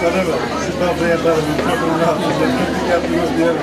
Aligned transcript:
Sana 0.00 0.22
bak, 0.28 0.40
şu 0.66 0.72
tablo 0.78 1.04
yaparım, 1.06 1.44
kapının 1.66 2.02
altında 2.02 2.46
köpük 2.58 2.90
yapıyoruz 2.90 3.30
diye 3.36 3.48
var. 3.48 3.54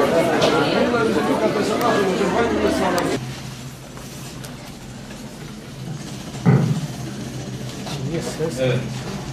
Evet. 8.59 8.79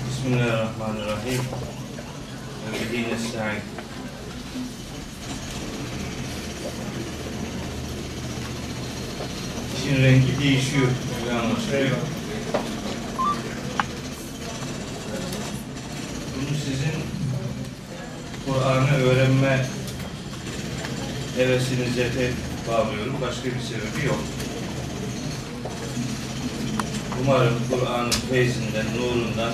Bismillahirrahmanirrahim. 0.08 1.40
Bihi 2.92 3.02
nesta'in. 3.02 3.60
İşin 9.78 10.02
rengi 10.04 10.40
değişiyor. 10.42 10.88
Öyle 11.24 11.38
anlaşılıyor. 11.38 11.96
Sizin 16.64 17.00
Kur'an'ı 18.46 18.96
öğrenme 19.04 19.66
hevesinize 21.36 22.04
de 22.04 22.30
bağlıyorum. 22.68 23.16
Başka 23.20 23.44
bir 23.44 23.60
sebebi 23.60 24.06
yok. 24.06 24.20
Umarım 27.22 27.54
Kur'an'ın 27.70 28.10
feyzinden, 28.10 28.86
nurundan 28.96 29.52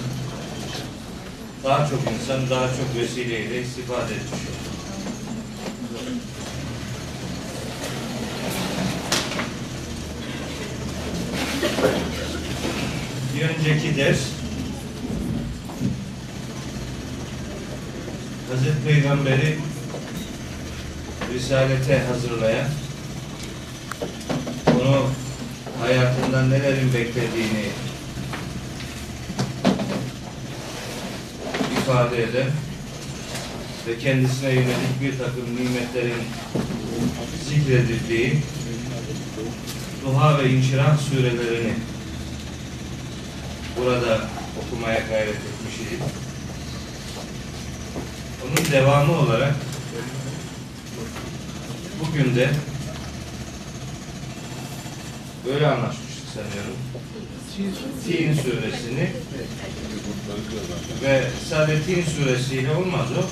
daha 1.65 1.87
çok 1.87 2.01
insan, 2.01 2.51
daha 2.51 2.67
çok 2.67 3.03
vesileyle 3.03 3.63
istifade 3.63 4.15
etmiş 4.15 4.41
olur. 4.41 4.71
Bir 13.35 13.43
önceki 13.43 13.97
ders 13.97 14.40
Hazreti 18.51 18.85
Peygamber'i 18.87 19.59
Risalete 21.35 21.99
hazırlayan 21.99 22.67
onu 24.75 25.07
hayatından 25.81 26.51
nelerin 26.51 26.95
beklediğini 26.95 27.67
ifade 31.79 32.23
eden 32.23 32.47
ve 33.87 33.99
kendisine 33.99 34.49
yönelik 34.49 35.01
bir 35.01 35.19
takım 35.19 35.57
nimetlerin 35.57 36.23
zikredildiği 37.49 38.39
Duha 40.05 40.39
ve 40.39 40.51
İnşirah 40.51 40.99
surelerini 40.99 41.75
burada 43.77 44.21
okumaya 44.63 45.01
gayret 45.01 45.29
etmişiz. 45.29 46.30
Onun 48.45 48.73
devamı 48.73 49.19
olarak 49.19 49.55
bugün 52.01 52.37
de 52.37 52.51
böyle 55.47 55.67
anlaşmıştık 55.67 56.29
sanıyorum. 56.35 56.77
Tin 58.07 58.35
suresini 58.35 59.11
ve 61.03 61.25
sadece 61.51 61.83
Tin 61.83 62.05
suresiyle 62.05 62.73
olmaz 62.75 63.07
o. 63.19 63.25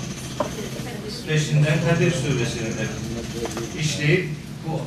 Peşinden 1.28 1.78
Kadir 1.88 2.10
suresini 2.10 2.68
de 2.68 2.86
işleyip 3.80 4.28
bu 4.66 4.80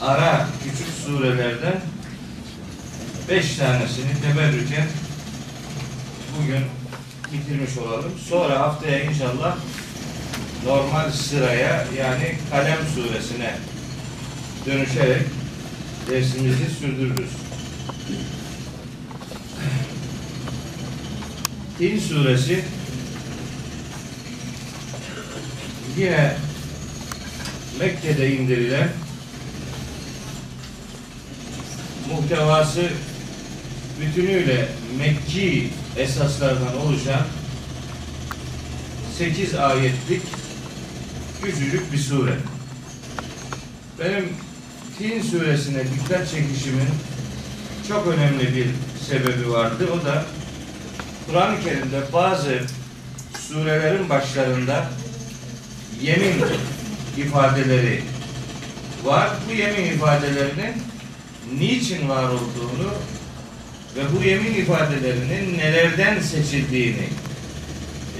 ara 0.00 0.48
küçük 0.64 0.88
surelerden 1.04 1.80
beş 3.28 3.56
tanesini 3.56 4.10
teberrüken 4.22 4.86
bugün 6.38 6.64
bitirmiş 7.34 7.78
olalım. 7.78 8.12
Sonra 8.28 8.60
haftaya 8.60 9.02
inşallah 9.02 9.56
normal 10.64 11.10
sıraya 11.10 11.86
yani 11.98 12.34
Kalem 12.50 12.78
suresine 12.94 13.54
dönüşerek 14.66 15.22
dersimizi 16.10 16.70
sürdürürüz. 16.80 17.30
Tin 21.78 21.98
suresi 21.98 22.64
yine 25.96 26.36
Mekke'de 27.80 28.36
indirilen 28.36 28.88
muhtevası 32.10 32.88
bütünüyle 34.00 34.68
Mekki 34.98 35.70
esaslardan 35.98 36.80
oluşan 36.86 37.22
8 39.18 39.54
ayetlik 39.54 40.22
küçücük 41.42 41.92
bir 41.92 41.98
sure. 41.98 42.36
Benim 44.00 44.28
Tin 44.98 45.22
suresine 45.22 45.84
dikkat 45.84 46.30
çekişimin 46.30 46.88
çok 47.88 48.06
önemli 48.06 48.56
bir 48.56 48.66
sebebi 49.08 49.50
vardı. 49.50 49.88
O 49.92 50.06
da 50.06 50.24
Kur'an-ı 51.26 51.60
Kerim'de 51.64 52.12
bazı 52.12 52.60
surelerin 53.48 54.08
başlarında 54.08 54.86
yemin 56.02 56.34
ifadeleri 57.16 58.02
var. 59.04 59.30
Bu 59.48 59.52
yemin 59.52 59.84
ifadelerinin 59.84 60.82
niçin 61.58 62.08
var 62.08 62.24
olduğunu 62.28 62.94
ve 63.96 64.00
bu 64.16 64.24
yemin 64.24 64.54
ifadelerinin 64.54 65.58
nelerden 65.58 66.20
seçildiğini 66.20 67.08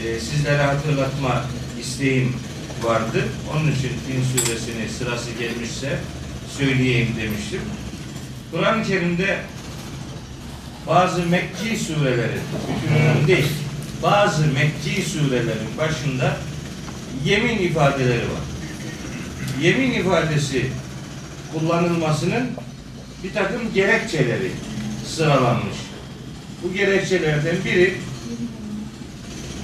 e, 0.04 0.20
sizlere 0.20 0.62
hatırlatma 0.62 1.44
isteğim 1.80 2.36
vardı. 2.82 3.24
Onun 3.52 3.72
için 3.72 3.90
Fin 4.06 4.22
suresini 4.22 4.88
sırası 4.98 5.30
gelmişse 5.38 5.98
söyleyeyim 6.58 7.08
demiştim. 7.22 7.60
Kur'an-ı 8.50 8.84
Kerim'de 8.84 9.38
bazı 10.86 11.22
Mekki 11.26 11.76
surelerin, 11.76 12.40
bütününün 12.68 13.26
değil, 13.26 13.48
bazı 14.02 14.46
Mekki 14.46 15.02
surelerin 15.02 15.78
başında 15.78 16.36
yemin 17.24 17.58
ifadeleri 17.58 18.22
var. 18.22 18.44
Yemin 19.62 19.90
ifadesi 19.92 20.66
kullanılmasının 21.52 22.50
bir 23.24 23.32
takım 23.34 23.74
gerekçeleri 23.74 24.50
sıralanmış. 25.06 25.76
Bu 26.62 26.74
gerekçelerden 26.74 27.56
biri 27.64 27.94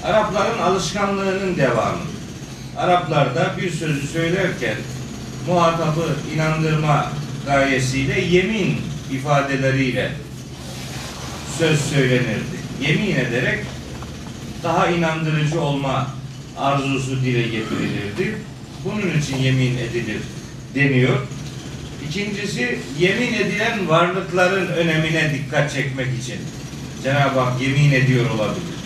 Arapların 0.04 0.58
alışkanlığının 0.58 1.56
devamı. 1.56 2.02
Araplar 2.76 3.34
da 3.34 3.54
bir 3.60 3.70
sözü 3.70 4.06
söylerken 4.06 4.76
muhatabı 5.46 6.16
inandırma 6.34 7.12
gayesiyle 7.46 8.20
yemin 8.20 8.76
ifadeleriyle 9.12 10.12
söz 11.58 11.81
söylenirdi. 11.81 12.60
Yemin 12.81 13.14
ederek 13.14 13.64
daha 14.62 14.87
inandırıcı 14.87 15.60
olma 15.60 16.10
arzusu 16.58 17.20
dile 17.22 17.42
getirilirdi. 17.42 18.38
Bunun 18.84 19.20
için 19.20 19.37
yemin 19.37 19.78
edilir 19.78 20.20
deniyor. 20.75 21.16
İkincisi 22.10 22.78
yemin 22.98 23.34
edilen 23.34 23.88
varlıkların 23.88 24.66
önemine 24.66 25.32
dikkat 25.34 25.72
çekmek 25.72 26.06
için 26.22 26.36
Cenab-ı 27.02 27.40
Hak 27.40 27.60
yemin 27.60 27.92
ediyor 27.92 28.30
olabilir. 28.30 28.80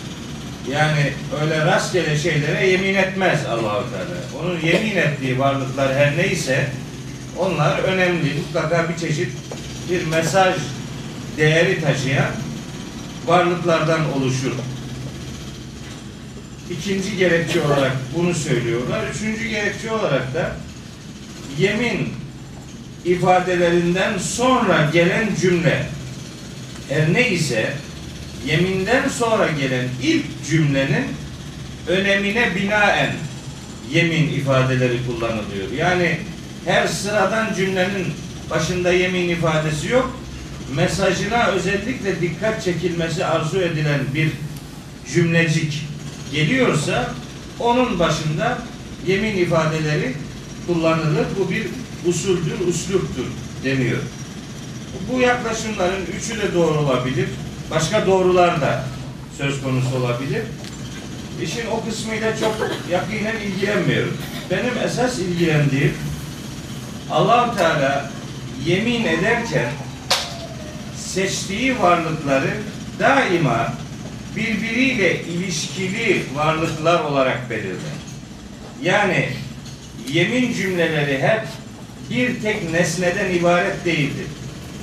Yani 0.71 1.13
öyle 1.41 1.65
rastgele 1.65 2.17
şeylere 2.17 2.67
yemin 2.67 2.95
etmez 2.95 3.45
Allahu 3.45 3.83
Teala. 3.91 4.43
Onun 4.43 4.59
yemin 4.59 4.95
ettiği 4.95 5.39
varlıklar 5.39 5.95
her 5.95 6.17
neyse 6.17 6.67
onlar 7.37 7.79
önemli. 7.79 8.33
Mutlaka 8.33 8.89
bir 8.89 8.97
çeşit 8.97 9.29
bir 9.89 10.07
mesaj 10.07 10.55
değeri 11.37 11.81
taşıyan 11.81 12.31
varlıklardan 13.25 14.13
oluşur. 14.13 14.53
İkinci 16.71 17.17
gerekçe 17.17 17.61
olarak 17.61 17.91
bunu 18.17 18.33
söylüyorlar. 18.33 19.03
Üçüncü 19.15 19.47
gerekçe 19.47 19.91
olarak 19.91 20.33
da 20.33 20.55
yemin 21.57 22.24
ifadelerinden 23.05 24.17
sonra 24.17 24.89
gelen 24.93 25.29
cümle 25.41 25.85
her 26.89 27.13
ne 27.13 27.29
ise 27.29 27.73
yeminden 28.45 29.09
sonra 29.09 29.47
gelen 29.59 29.85
ilk 30.03 30.25
cümlenin 30.49 31.05
önemine 31.87 32.55
binaen 32.55 33.13
yemin 33.91 34.29
ifadeleri 34.29 35.05
kullanılıyor. 35.07 35.71
Yani 35.77 36.19
her 36.65 36.87
sıradan 36.87 37.53
cümlenin 37.53 38.07
başında 38.49 38.93
yemin 38.93 39.29
ifadesi 39.29 39.87
yok. 39.87 40.19
Mesajına 40.75 41.47
özellikle 41.47 42.21
dikkat 42.21 42.63
çekilmesi 42.63 43.25
arzu 43.25 43.61
edilen 43.61 43.99
bir 44.15 44.29
cümlecik 45.13 45.87
geliyorsa 46.33 47.13
onun 47.59 47.99
başında 47.99 48.57
yemin 49.07 49.37
ifadeleri 49.37 50.13
kullanılır. 50.67 51.25
Bu 51.39 51.51
bir 51.51 51.67
usuldür, 52.07 52.67
usluptur 52.67 53.25
deniyor. 53.63 53.99
Bu 55.11 55.19
yaklaşımların 55.19 56.05
üçü 56.17 56.41
de 56.41 56.53
doğru 56.53 56.79
olabilir. 56.79 57.27
Başka 57.71 58.05
doğrular 58.05 58.61
da 58.61 58.83
söz 59.37 59.63
konusu 59.63 59.95
olabilir. 59.97 60.41
İşin 61.41 61.65
o 61.71 61.85
kısmıyla 61.85 62.37
çok 62.37 62.55
yakinen 62.91 63.35
ilgilenmiyorum. 63.35 64.17
Benim 64.51 64.77
esas 64.85 65.19
ilgilendiğim 65.19 65.93
allah 67.11 67.55
Teala 67.57 68.11
yemin 68.65 69.05
ederken 69.05 69.69
seçtiği 70.97 71.81
varlıkları 71.81 72.57
daima 72.99 73.73
birbiriyle 74.35 75.23
ilişkili 75.23 76.23
varlıklar 76.35 77.03
olarak 77.03 77.49
belirler. 77.49 77.95
Yani 78.81 79.29
yemin 80.09 80.53
cümleleri 80.53 81.21
hep 81.21 81.41
bir 82.09 82.41
tek 82.41 82.71
nesneden 82.71 83.33
ibaret 83.33 83.85
değildir. 83.85 84.25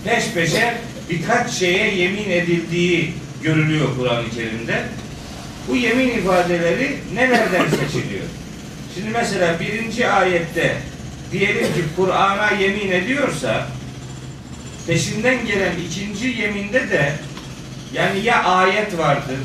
Peş 0.05 0.25
peşe 0.35 0.75
birkaç 1.11 1.51
şeye 1.51 1.95
yemin 1.95 2.31
edildiği 2.31 3.13
görülüyor 3.43 3.89
Kur'an-ı 3.99 4.31
Kerim'de. 4.31 4.83
Bu 5.69 5.77
yemin 5.77 6.09
ifadeleri 6.09 6.97
nelerden 7.15 7.65
seçiliyor? 7.65 8.25
Şimdi 8.95 9.11
mesela 9.11 9.61
birinci 9.61 10.09
ayette 10.09 10.77
diyelim 11.33 11.65
ki 11.65 11.83
Kur'an'a 11.97 12.51
yemin 12.51 12.91
ediyorsa 12.91 13.67
peşinden 14.87 15.47
gelen 15.47 15.73
ikinci 15.89 16.29
yeminde 16.29 16.91
de 16.91 17.13
yani 17.95 18.25
ya 18.25 18.45
ayet 18.45 18.99
vardır, 18.99 19.39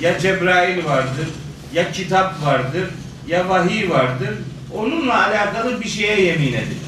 ya 0.00 0.18
Cebrail 0.18 0.84
vardır, 0.84 1.28
ya 1.74 1.92
kitap 1.92 2.44
vardır, 2.44 2.90
ya 3.28 3.48
vahiy 3.48 3.90
vardır. 3.90 4.34
Onunla 4.74 5.26
alakalı 5.26 5.80
bir 5.80 5.88
şeye 5.88 6.20
yemin 6.20 6.52
edilir. 6.52 6.85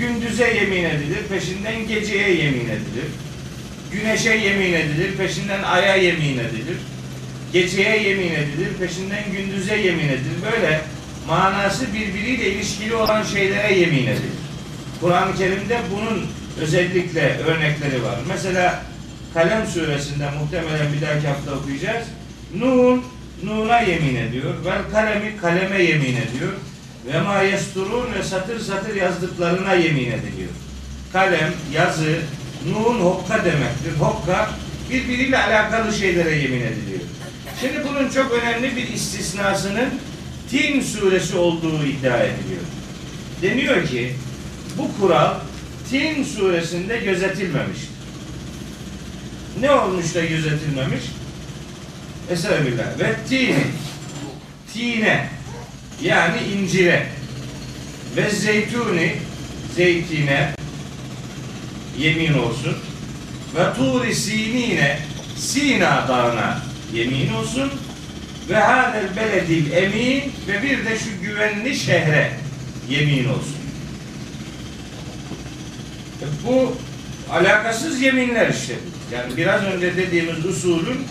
Gündüze 0.00 0.54
yemin 0.54 0.84
edilir, 0.84 1.18
peşinden 1.28 1.88
geceye 1.88 2.34
yemin 2.34 2.64
edilir. 2.64 3.08
Güneşe 3.92 4.30
yemin 4.30 4.72
edilir, 4.72 5.16
peşinden 5.16 5.62
aya 5.62 5.96
yemin 5.96 6.38
edilir. 6.38 6.76
Geceye 7.52 8.02
yemin 8.02 8.30
edilir, 8.30 8.68
peşinden 8.80 9.24
gündüze 9.32 9.76
yemin 9.76 10.08
edilir. 10.08 10.36
Böyle 10.52 10.80
manası 11.26 11.86
birbiriyle 11.94 12.52
ilişkili 12.52 12.94
olan 12.94 13.22
şeylere 13.22 13.74
yemin 13.74 14.06
edilir. 14.06 14.40
Kur'an-ı 15.00 15.36
Kerim'de 15.36 15.78
bunun 15.94 16.26
özellikle 16.60 17.38
örnekleri 17.38 18.02
var. 18.02 18.18
Mesela 18.28 18.82
Kalem 19.34 19.66
suresinde 19.66 20.30
muhtemelen 20.30 20.92
bir 20.92 21.00
dahaki 21.00 21.28
hafta 21.28 21.54
okuyacağız. 21.54 22.06
Nun, 22.54 23.04
Nun'a 23.44 23.80
yemin 23.80 24.16
ediyor. 24.16 24.54
Vel 24.64 24.82
kalemi 24.92 25.36
kaleme 25.36 25.82
yemin 25.82 26.16
ediyor. 26.16 26.52
Ve 27.06 27.20
ma 27.20 27.42
yesturun 27.42 28.14
ve 28.14 28.22
satır 28.22 28.60
satır 28.60 28.94
yazdıklarına 28.94 29.74
yemin 29.74 30.06
ediliyor. 30.06 30.50
Kalem, 31.12 31.52
yazı, 31.72 32.16
Nun 32.68 33.00
hokka 33.00 33.44
demektir. 33.44 33.92
Hokka 33.98 34.50
birbiriyle 34.90 35.38
alakalı 35.38 35.92
şeylere 35.94 36.36
yemin 36.36 36.60
ediliyor. 36.60 37.00
Şimdi 37.60 37.88
bunun 37.88 38.08
çok 38.08 38.32
önemli 38.32 38.76
bir 38.76 38.88
istisnasının 38.88 39.88
Tin 40.50 40.80
suresi 40.80 41.36
olduğu 41.36 41.84
iddia 41.84 42.18
ediliyor. 42.18 42.62
Deniyor 43.42 43.86
ki 43.86 44.14
bu 44.78 45.00
kural 45.00 45.34
Tin 45.90 46.24
suresinde 46.24 46.96
gözetilmemiştir. 46.96 47.90
Ne 49.60 49.70
olmuş 49.70 50.14
da 50.14 50.24
gözetilmemiş? 50.24 51.02
Estağfirullah. 52.30 52.98
Ve 52.98 53.14
tini. 53.28 53.64
Tine. 54.72 55.39
Yani 56.02 56.38
incire. 56.54 57.06
Ve 58.16 58.30
zeytuni. 58.30 59.16
Zeytine. 59.76 60.54
Yemin 61.98 62.32
olsun. 62.32 62.76
Ve 63.56 63.74
turi 63.76 64.14
sinine. 64.14 64.98
Sina 65.36 66.08
dağına 66.08 66.62
yemin 66.94 67.32
olsun. 67.32 67.72
Ve 68.48 68.56
hadel 68.56 69.16
beledil 69.16 69.72
emin 69.72 70.32
ve 70.48 70.62
bir 70.62 70.84
de 70.84 70.98
şu 70.98 71.22
güvenli 71.22 71.76
şehre 71.76 72.32
yemin 72.88 73.28
olsun. 73.28 73.56
E 76.22 76.26
Bu 76.46 76.76
alakasız 77.32 78.02
yeminler 78.02 78.48
işte. 78.48 78.74
Yani 79.12 79.36
biraz 79.36 79.62
önce 79.64 79.96
dediğimiz 79.96 80.46
usulün 80.46 81.06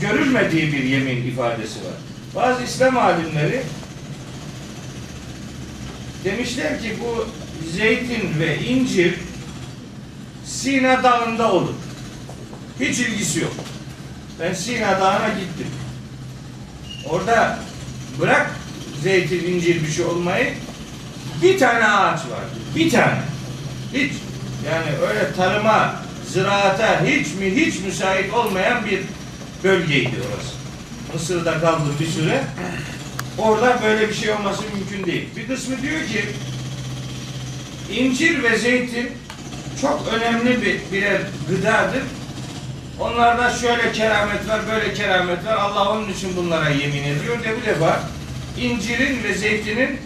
görülmediği 0.00 0.72
bir 0.72 0.84
yemin 0.84 1.26
ifadesi 1.26 1.78
var. 1.78 1.94
Bazı 2.34 2.64
İslam 2.64 2.96
alimleri 2.96 3.62
demişler 6.24 6.82
ki 6.82 6.96
bu 7.00 7.26
zeytin 7.76 8.40
ve 8.40 8.58
incir 8.58 9.14
Sina 10.46 11.02
Dağı'nda 11.02 11.52
olur. 11.52 11.74
Hiç 12.80 12.98
ilgisi 12.98 13.40
yok. 13.40 13.52
Ben 14.40 14.52
Sina 14.52 15.00
Dağı'na 15.00 15.28
gittim. 15.28 15.66
Orada 17.10 17.58
bırak 18.20 18.50
zeytin, 19.02 19.52
incir 19.52 19.82
bir 19.82 19.90
şey 19.90 20.04
olmayı 20.04 20.54
bir 21.42 21.58
tane 21.58 21.84
ağaç 21.84 22.20
vardı. 22.20 22.58
Bir 22.76 22.90
tane. 22.90 23.20
Hiç 23.94 24.12
yani 24.66 25.08
öyle 25.08 25.32
tarıma, 25.36 25.94
ziraata 26.32 27.04
hiç 27.04 27.34
mi 27.34 27.56
hiç 27.56 27.80
müsait 27.80 28.34
olmayan 28.34 28.86
bir 28.86 29.00
bölgeydi 29.64 30.16
orası. 30.28 30.54
Mısır'da 31.14 31.60
kaldım 31.60 31.94
bir 32.00 32.06
süre. 32.06 32.44
Orada 33.38 33.78
böyle 33.84 34.08
bir 34.08 34.14
şey 34.14 34.32
olması 34.32 34.62
mümkün 34.74 35.12
değil. 35.12 35.28
Bir 35.36 35.46
kısmı 35.46 35.82
diyor 35.82 36.00
ki 36.00 36.24
incir 38.00 38.42
ve 38.42 38.58
zeytin 38.58 39.10
çok 39.80 40.04
önemli 40.14 40.62
bir 40.62 40.80
birer 40.92 41.20
gıdadır. 41.48 42.02
Onlarda 43.00 43.50
şöyle 43.50 43.92
keramet 43.92 44.48
var, 44.48 44.60
böyle 44.72 44.94
keramet 44.94 45.46
var. 45.46 45.52
Allah 45.56 45.92
onun 45.92 46.12
için 46.12 46.36
bunlara 46.36 46.68
yemin 46.68 47.02
ediyor. 47.02 47.44
De 47.44 47.56
bir 47.60 47.66
defa 47.66 48.00
incirin 48.60 49.22
ve 49.24 49.34
zeytinin 49.34 49.98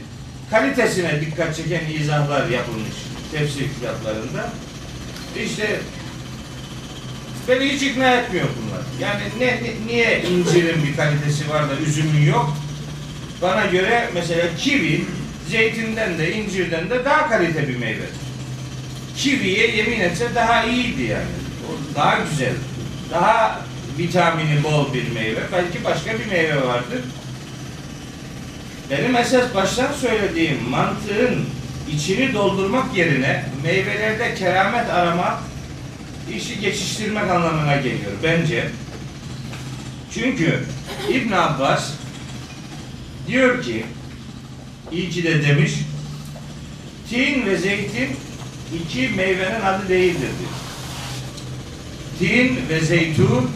kalitesine 0.50 1.20
dikkat 1.20 1.56
çeken 1.56 1.80
izahlar 2.00 2.48
yapılmış 2.48 2.94
tefsir 3.32 3.64
kitaplarında. 3.74 4.50
İşte 5.44 5.80
beni 7.48 7.68
hiç 7.72 7.82
ikna 7.82 8.10
etmiyor 8.10 8.46
bunlar. 8.62 8.82
Yani 9.00 9.22
ne- 9.38 9.86
niye 9.86 10.22
incirin 10.22 10.84
bir 10.84 10.96
kalitesi 10.96 11.50
var 11.50 11.70
da 11.70 11.76
üzümün 11.86 12.22
yok? 12.26 12.56
Bana 13.42 13.66
göre 13.66 14.08
mesela 14.14 14.56
kivi 14.58 15.04
zeytinden 15.49 16.18
de 16.18 16.32
incirden 16.32 16.90
de 16.90 17.04
daha 17.04 17.28
kalite 17.28 17.68
bir 17.68 17.76
meyve. 17.76 18.04
Kiviye 19.16 19.76
yemin 19.76 20.00
etse 20.00 20.34
daha 20.34 20.64
iyiydi 20.64 21.02
yani. 21.02 21.25
O 21.68 21.94
daha 21.96 22.18
güzel. 22.30 22.54
Daha 23.11 23.61
vitamini 23.99 24.64
bol 24.64 24.94
bir 24.94 25.12
meyve. 25.12 25.40
Belki 25.52 25.84
başka 25.84 26.18
bir 26.18 26.26
meyve 26.26 26.66
vardır. 26.66 27.00
Benim 28.90 29.16
esas 29.16 29.54
baştan 29.54 29.92
söylediğim 29.92 30.58
mantığın 30.68 31.46
içini 31.92 32.34
doldurmak 32.34 32.96
yerine 32.96 33.44
meyvelerde 33.62 34.34
keramet 34.34 34.90
aramak 34.90 35.38
işi 36.34 36.61
geçiştirmek 36.61 37.30
anlamına 37.30 37.76
geliyor 37.76 38.12
bence. 38.22 38.68
Çünkü 40.14 40.64
İbn 41.11 41.32
Abbas 41.32 41.90
diyor 43.32 43.62
ki 43.62 43.84
iyi 44.92 45.24
de 45.24 45.42
demiş 45.42 45.72
Tin 47.10 47.46
ve 47.46 47.56
zeytin 47.56 48.08
iki 48.74 49.08
meyvenin 49.08 49.60
adı 49.60 49.88
değildir 49.88 50.20
diyor. 50.20 50.52
Tin 52.18 52.68
ve 52.68 52.80
zeytun 52.80 53.50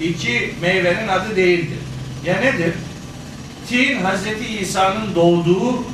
iki 0.00 0.54
meyvenin 0.60 1.08
adı 1.08 1.36
değildir. 1.36 1.78
Ya 2.26 2.40
nedir? 2.40 2.72
Tin 3.68 4.02
Hazreti 4.02 4.58
İsa'nın 4.58 5.14
doğduğu 5.14 5.84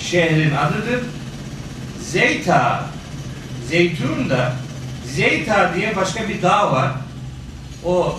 şehrin 0.00 0.54
adıdır. 0.54 1.00
Zeyta, 2.00 2.90
zeytun 3.68 4.30
da 4.30 4.56
Zeyta 5.14 5.74
diye 5.74 5.96
başka 5.96 6.28
bir 6.28 6.42
dağ 6.42 6.72
var. 6.72 6.90
O 7.84 8.18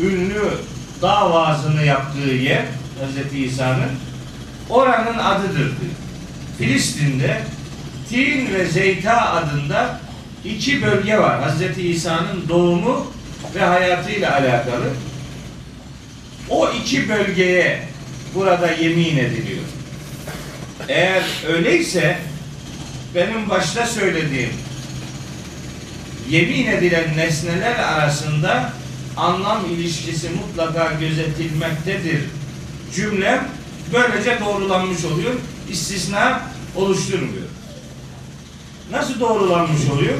ünlü 0.00 0.58
dağ 1.02 1.30
vaazını 1.32 1.84
yaptığı 1.84 2.34
yer 2.34 2.64
Hazreti 3.00 3.44
İsa'nın 3.44 3.90
oranın 4.70 5.18
adıdır 5.18 5.54
diyor. 5.56 5.94
Filistin'de 6.58 7.40
Tin 8.08 8.54
ve 8.54 8.66
Zeyta 8.66 9.32
adında 9.32 10.00
iki 10.44 10.82
bölge 10.82 11.18
var. 11.18 11.42
Hazreti 11.42 11.88
İsa'nın 11.88 12.48
doğumu 12.48 13.06
ve 13.54 13.60
hayatıyla 13.60 14.32
alakalı. 14.32 14.90
O 16.50 16.70
iki 16.70 17.08
bölgeye 17.08 17.82
burada 18.34 18.72
yemin 18.72 19.16
ediliyor. 19.16 19.62
Eğer 20.88 21.22
öyleyse 21.48 22.18
benim 23.14 23.50
başta 23.50 23.86
söylediğim 23.86 24.50
yemin 26.30 26.66
edilen 26.66 27.16
nesneler 27.16 27.78
arasında 27.78 28.72
anlam 29.16 29.64
ilişkisi 29.70 30.28
mutlaka 30.30 30.92
gözetilmektedir. 31.00 32.20
Cümlem 32.94 33.48
böylece 33.92 34.40
doğrulanmış 34.40 35.04
oluyor. 35.04 35.34
İstisna 35.70 36.40
oluşturmuyor. 36.76 37.48
Nasıl 38.90 39.20
doğrulanmış 39.20 39.90
oluyor? 39.92 40.14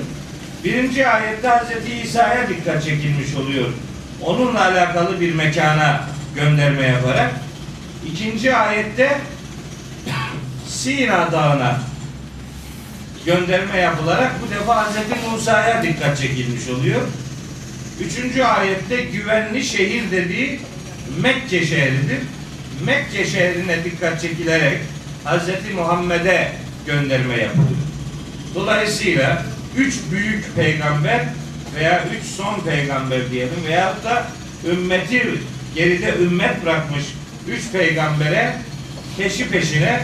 Birinci 0.64 1.08
ayette 1.08 1.48
Hz. 1.48 2.04
İsa'ya 2.04 2.48
dikkat 2.48 2.84
çekilmiş 2.84 3.34
oluyor. 3.34 3.68
Onunla 4.22 4.64
alakalı 4.64 5.20
bir 5.20 5.34
mekana 5.34 6.08
gönderme 6.34 6.86
yaparak. 6.86 7.32
İkinci 8.12 8.56
ayette 8.56 9.20
Sina 10.68 11.32
Dağı'na 11.32 11.80
gönderme 13.26 13.78
yapılarak 13.78 14.32
bu 14.42 14.54
defa 14.54 14.84
Hz. 14.84 14.96
Musa'ya 15.32 15.82
dikkat 15.82 16.18
çekilmiş 16.18 16.68
oluyor. 16.68 17.00
Üçüncü 18.00 18.42
ayette 18.42 18.96
güvenli 19.02 19.64
şehir 19.64 20.10
dediği 20.10 20.60
Mekke 21.20 21.66
şehridir. 21.66 22.18
Mekke 22.86 23.24
şehrine 23.24 23.84
dikkat 23.84 24.20
çekilerek 24.20 24.78
Hz. 25.24 25.74
Muhammed'e 25.74 26.52
gönderme 26.86 27.36
yapılıyor. 27.36 27.84
Dolayısıyla 28.54 29.42
üç 29.76 29.94
büyük 30.12 30.56
peygamber 30.56 31.24
veya 31.76 32.04
üç 32.18 32.24
son 32.24 32.60
peygamber 32.60 33.30
diyelim 33.30 33.64
veyahut 33.68 34.04
da 34.04 34.26
ümmeti 34.70 35.22
geride 35.74 36.14
ümmet 36.22 36.64
bırakmış 36.64 37.04
üç 37.48 37.72
peygambere 37.72 38.56
peşi 39.18 39.48
peşine 39.50 40.00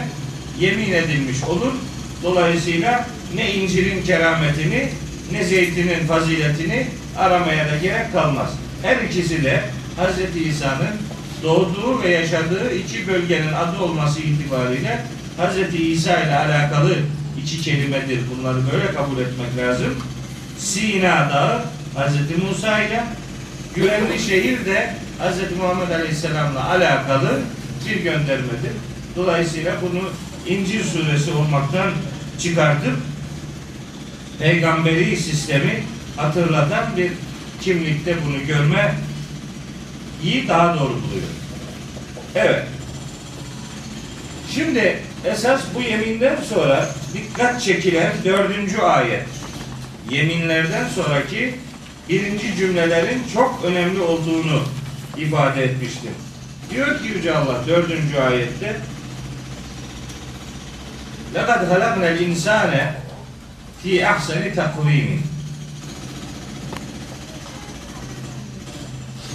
yemin 0.59 0.93
edilmiş 0.93 1.43
olur. 1.43 1.73
Dolayısıyla 2.23 3.07
ne 3.35 3.53
incirin 3.53 4.03
kerametini 4.03 4.89
ne 5.31 5.43
zeytinin 5.43 6.07
faziletini 6.07 6.87
aramaya 7.17 7.71
da 7.71 7.77
gerek 7.77 8.13
kalmaz. 8.13 8.49
Her 8.83 8.97
ikisi 8.97 9.43
de 9.43 9.61
Hz. 9.97 10.47
İsa'nın 10.47 11.10
doğduğu 11.43 12.03
ve 12.03 12.09
yaşadığı 12.09 12.75
iki 12.75 13.07
bölgenin 13.07 13.53
adı 13.53 13.79
olması 13.79 14.19
itibariyle 14.19 15.05
Hz. 15.37 15.79
İsa 15.79 16.19
ile 16.19 16.35
alakalı 16.35 16.95
iki 17.43 17.61
kelimedir. 17.61 18.19
Bunları 18.31 18.57
böyle 18.71 18.93
kabul 18.93 19.17
etmek 19.17 19.57
lazım. 19.57 19.95
Sina 20.57 21.29
Dağı 21.29 21.59
Hz. 21.95 22.43
Musa 22.49 22.79
ile 22.79 23.03
güvenli 23.75 24.19
şehir 24.19 24.65
de 24.65 24.95
Hz. 25.19 25.57
Muhammed 25.57 25.89
Aleyhisselam'la 25.89 26.69
alakalı 26.69 27.39
bir 27.89 28.03
göndermedir. 28.03 28.71
Dolayısıyla 29.15 29.75
bunu 29.81 30.01
İncil 30.47 30.83
suresi 30.83 31.31
olmaktan 31.31 31.91
çıkartıp 32.39 32.97
peygamberi 34.39 35.17
sistemi 35.17 35.83
hatırlatan 36.17 36.85
bir 36.97 37.11
kimlikte 37.61 38.15
bunu 38.25 38.47
görme 38.47 38.95
iyi 40.22 40.48
daha 40.48 40.74
doğru 40.74 40.82
buluyor. 40.82 41.28
Evet. 42.34 42.64
Şimdi 44.54 45.02
esas 45.24 45.60
bu 45.74 45.82
yeminden 45.82 46.36
sonra 46.48 46.88
dikkat 47.14 47.62
çekilen 47.62 48.12
dördüncü 48.24 48.78
ayet. 48.78 49.26
Yeminlerden 50.10 50.88
sonraki 50.88 51.54
birinci 52.08 52.56
cümlelerin 52.56 53.22
çok 53.34 53.64
önemli 53.64 54.00
olduğunu 54.00 54.62
ifade 55.16 55.64
etmiştim. 55.64 56.12
Diyor 56.70 56.98
ki 56.98 57.08
Yüce 57.08 57.36
Allah 57.36 57.66
dördüncü 57.66 58.18
ayette 58.18 58.76
لَقَدْ 61.34 61.60
خَلَقْنَا 61.70 62.16
الْاِنْسَانَ 62.16 62.92
fi 63.82 64.06
ahseni 64.06 64.54
takvimin. 64.54 65.29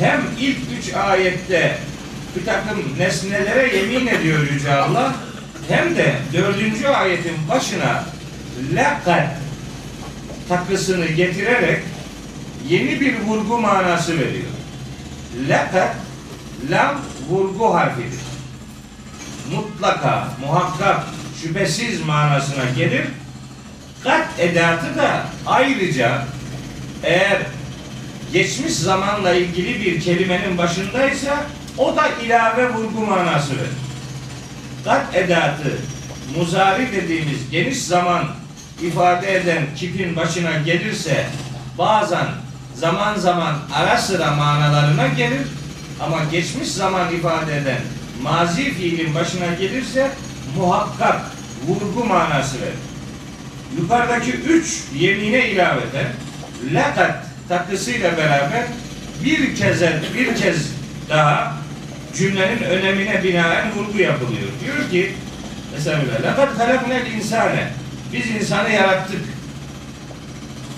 Hem 0.00 0.20
ilk 0.40 0.58
üç 0.78 0.94
ayette 0.94 1.78
bir 2.36 2.46
takım 2.46 2.98
nesnelere 2.98 3.76
yemin 3.76 4.06
ediyor 4.06 4.50
Yüce 4.52 4.74
Allah 4.74 5.14
hem 5.68 5.96
de 5.96 6.14
dördüncü 6.32 6.86
ayetin 6.86 7.48
başına 7.50 8.04
lekad 8.74 9.28
takısını 10.48 11.06
getirerek 11.06 11.82
yeni 12.68 13.00
bir 13.00 13.20
vurgu 13.20 13.58
manası 13.58 14.18
veriyor. 14.20 14.50
Lekad 15.48 15.94
lam 16.70 17.00
vurgu 17.28 17.74
harfidir. 17.74 18.20
Mutlaka, 19.54 20.28
muhakkak, 20.40 21.00
şüphesiz 21.42 22.04
manasına 22.04 22.64
gelir. 22.76 23.04
Kat 24.04 24.28
edatı 24.38 24.96
da 24.96 25.22
ayrıca 25.46 26.22
eğer 27.02 27.38
geçmiş 28.32 28.74
zamanla 28.74 29.34
ilgili 29.34 29.80
bir 29.80 30.00
kelimenin 30.00 30.58
başındaysa 30.58 31.46
o 31.78 31.96
da 31.96 32.08
ilave 32.08 32.74
vurgu 32.74 33.00
manası 33.00 33.50
verir. 33.50 33.70
Kat 34.84 35.14
edatı 35.14 35.78
muzari 36.36 36.92
dediğimiz 36.92 37.50
geniş 37.50 37.82
zaman 37.82 38.24
ifade 38.82 39.36
eden 39.36 39.62
kipin 39.76 40.16
başına 40.16 40.58
gelirse 40.58 41.26
bazen 41.78 42.26
zaman 42.74 43.16
zaman 43.18 43.54
ara 43.74 43.98
sıra 43.98 44.30
manalarına 44.30 45.06
gelir 45.06 45.46
ama 46.00 46.24
geçmiş 46.32 46.68
zaman 46.68 47.14
ifade 47.14 47.56
eden 47.56 47.80
mazi 48.22 48.74
fiilin 48.74 49.14
başına 49.14 49.54
gelirse 49.54 50.10
muhakkak 50.56 51.20
vurgu 51.66 52.04
manası 52.04 52.60
verir. 52.60 52.78
Yukarıdaki 53.80 54.30
üç 54.30 54.82
yemine 54.94 55.50
ilaveten 55.50 56.06
lakat 56.72 57.25
takısıyla 57.48 58.16
beraber 58.16 58.64
bir 59.24 59.56
kez 59.56 59.82
bir 60.14 60.36
kez 60.36 60.56
daha 61.08 61.56
cümlenin 62.16 62.62
önemine 62.62 63.22
binaen 63.24 63.74
vurgu 63.76 63.98
yapılıyor. 63.98 64.48
Diyor 64.64 64.90
ki 64.90 65.12
mesela 65.74 66.02
lakat 66.22 66.58
halaknel 66.58 67.06
insane 67.06 67.68
biz 68.12 68.30
insanı 68.30 68.70
yarattık 68.70 69.20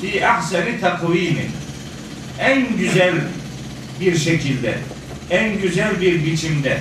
fi 0.00 0.26
ahseni 0.26 0.80
takvimi 0.80 1.46
en 2.40 2.76
güzel 2.76 3.14
bir 4.00 4.18
şekilde 4.18 4.75
en 5.30 5.60
güzel 5.60 6.00
bir 6.00 6.26
biçimde 6.26 6.78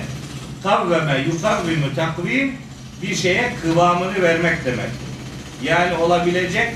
kavveme 0.62 1.18
yukavvimu 1.18 1.94
takvim 1.96 2.56
bir 3.02 3.14
şeye 3.14 3.52
kıvamını 3.62 4.22
vermek 4.22 4.64
demektir. 4.64 5.08
Yani 5.62 5.96
olabilecek 5.96 6.68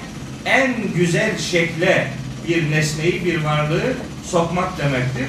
en 0.44 0.74
güzel 0.94 1.38
şekle 1.38 2.08
bir 2.48 2.70
nesneyi, 2.70 3.24
bir 3.24 3.44
varlığı 3.44 3.92
sokmak 4.24 4.78
demektir. 4.78 5.26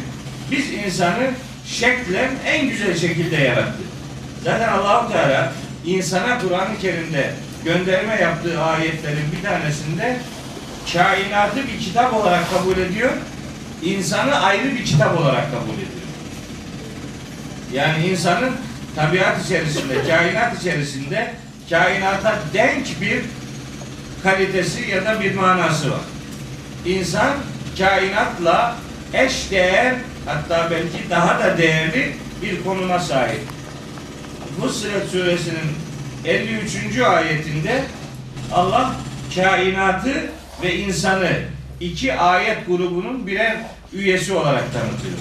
Biz 0.52 0.74
insanı 0.74 1.32
şeklen 1.66 2.32
en 2.46 2.70
güzel 2.70 2.98
şekilde 2.98 3.36
yarattık. 3.36 3.86
Zaten 4.44 4.70
Allahu 4.70 5.12
Teala 5.12 5.54
insana 5.86 6.40
Kur'an-ı 6.40 6.80
Kerim'de 6.82 7.34
gönderme 7.66 8.16
yaptığı 8.16 8.62
ayetlerin 8.62 9.26
bir 9.38 9.48
tanesinde 9.48 10.18
kainatı 10.94 11.58
bir 11.68 11.80
kitap 11.80 12.14
olarak 12.14 12.52
kabul 12.52 12.78
ediyor, 12.78 13.12
insanı 13.84 14.40
ayrı 14.40 14.76
bir 14.76 14.86
kitap 14.86 15.20
olarak 15.20 15.52
kabul 15.52 15.74
ediyor. 15.74 15.88
Yani 17.74 18.08
insanın 18.08 18.52
tabiat 18.96 19.46
içerisinde, 19.46 19.94
kainat 20.08 20.62
içerisinde 20.62 21.34
kainata 21.70 22.40
denk 22.54 23.02
bir 23.02 23.22
kalitesi 24.24 24.90
ya 24.90 25.06
da 25.06 25.22
bir 25.22 25.36
manası 25.36 25.92
var. 25.92 26.00
İnsan 26.86 27.34
kainatla 27.78 28.76
eş 29.14 29.52
değer 29.52 29.96
hatta 30.26 30.68
belki 30.72 31.10
daha 31.10 31.40
da 31.40 31.58
değerli 31.58 32.16
bir 32.42 32.64
konuma 32.64 33.00
sahip. 33.00 33.42
Fussilet 34.60 35.10
suresinin 35.10 35.72
53. 36.26 37.00
ayetinde 37.00 37.84
Allah 38.54 38.96
kainatı 39.36 40.14
ve 40.64 40.76
insanı 40.76 41.32
iki 41.80 42.14
ayet 42.14 42.68
grubunun 42.68 43.28
birer 43.28 43.58
üyesi 43.94 44.34
olarak 44.34 44.74
tanıtıyor. 44.74 45.18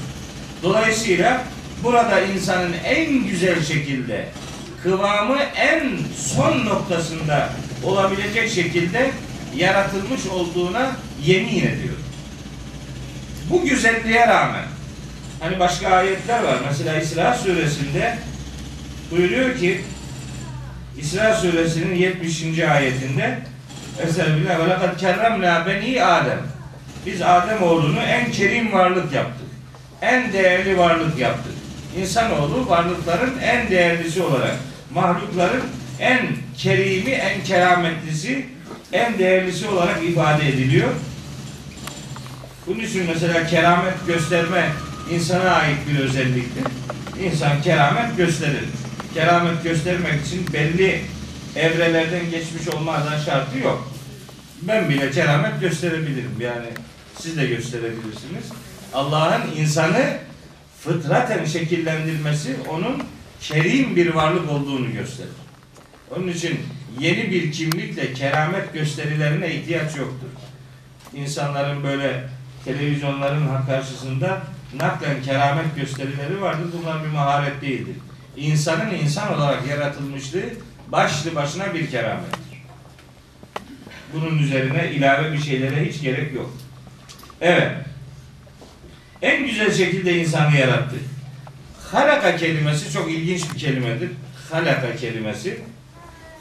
Dolayısıyla 0.63 1.43
burada 1.83 2.21
insanın 2.21 2.73
en 2.85 3.25
güzel 3.25 3.65
şekilde 3.65 4.29
kıvamı 4.83 5.39
en 5.57 5.91
son 6.17 6.67
noktasında 6.67 7.49
olabilecek 7.85 8.51
şekilde 8.51 9.11
yaratılmış 9.57 10.27
olduğuna 10.27 10.93
yemin 11.25 11.59
ediyor. 11.59 11.95
Bu 13.51 13.63
güzelliğe 13.63 14.29
rağmen 14.29 14.65
hani 15.41 15.59
başka 15.59 15.89
ayetler 15.89 16.43
var. 16.43 16.57
Mesela 16.69 17.01
İsra 17.01 17.35
suresinde 17.35 18.19
buyuruyor 19.11 19.59
ki 19.59 19.81
İsra 20.99 21.35
suresinin 21.35 21.95
70. 21.95 22.59
ayetinde 22.59 23.39
Estağfirullah 24.03 24.59
ve 24.59 24.71
lekad 24.71 24.99
kerremna 24.99 25.67
beni 25.67 26.05
Adem. 26.05 26.39
Biz 27.07 27.23
Adem 27.23 27.63
oğlunu 27.63 28.01
en 28.01 28.33
kerim 28.33 28.73
varlık 28.73 29.13
yaptık. 29.13 29.47
En 30.03 30.33
değerli 30.33 30.79
varlık 30.79 31.19
yaptık. 31.19 31.53
İnsanoğlu 31.97 32.69
varlıkların 32.69 33.39
en 33.43 33.71
değerlisi 33.71 34.23
olarak, 34.23 34.57
mahlukların 34.95 35.63
en 36.01 36.21
kerimi, 36.59 37.11
en 37.11 37.45
kerametlisi, 37.45 38.47
en 38.93 39.19
değerlisi 39.19 39.69
olarak 39.69 40.03
ifade 40.05 40.49
ediliyor. 40.49 40.89
Bunun 42.75 42.85
için 42.85 43.07
mesela 43.07 43.47
keramet 43.47 44.07
gösterme 44.07 44.73
insana 45.11 45.51
ait 45.51 45.79
bir 45.89 45.99
özelliktir. 45.99 46.65
İnsan 47.25 47.63
keramet 47.63 48.17
gösterir. 48.17 48.65
Keramet 49.15 49.65
göstermek 49.65 50.27
için 50.27 50.53
belli 50.53 51.01
evrelerden 51.57 52.31
geçmiş 52.31 52.69
olmadan 52.69 53.19
şartı 53.19 53.59
yok. 53.59 53.93
Ben 54.63 54.89
bile 54.89 55.11
keramet 55.11 55.61
gösterebilirim. 55.61 56.37
Yani 56.41 56.67
siz 57.19 57.37
de 57.37 57.47
gösterebilirsiniz. 57.47 58.45
Allah'ın 58.95 59.43
insanı 59.57 60.17
fıtraten 60.81 61.45
şekillendirmesi 61.45 62.57
onun 62.71 63.03
kerim 63.41 63.97
bir 63.97 64.15
varlık 64.15 64.51
olduğunu 64.51 64.93
gösterir. 64.93 65.31
Onun 66.17 66.29
için 66.29 66.61
yeni 67.01 67.31
bir 67.31 67.53
kimlikle 67.53 68.13
keramet 68.13 68.73
gösterilerine 68.73 69.55
ihtiyaç 69.55 69.97
yoktur. 69.97 70.29
İnsanların 71.15 71.83
böyle 71.83 72.25
televizyonların 72.65 73.67
karşısında 73.67 74.43
naklen 74.75 75.23
keramet 75.23 75.77
gösterileri 75.77 76.41
vardır. 76.41 76.67
Bunlar 76.81 77.05
bir 77.05 77.09
maharet 77.09 77.63
değildir. 77.63 77.97
İnsanın 78.37 78.95
insan 78.95 79.35
olarak 79.35 79.67
yaratılmışlığı 79.67 80.45
başlı 80.89 81.35
başına 81.35 81.75
bir 81.75 81.91
keramettir. 81.91 82.63
Bunun 84.15 84.39
üzerine 84.39 84.91
ilave 84.91 85.33
bir 85.33 85.43
şeylere 85.43 85.85
hiç 85.85 86.01
gerek 86.03 86.35
yok. 86.35 86.51
Evet. 87.41 87.73
En 89.23 89.47
güzel 89.47 89.73
şekilde 89.73 90.19
insanı 90.19 90.57
yarattı. 90.57 90.97
Halaka 91.93 92.37
kelimesi 92.37 92.93
çok 92.93 93.11
ilginç 93.11 93.55
bir 93.55 93.59
kelimedir. 93.59 94.11
Halaka 94.51 94.97
kelimesi. 94.97 95.61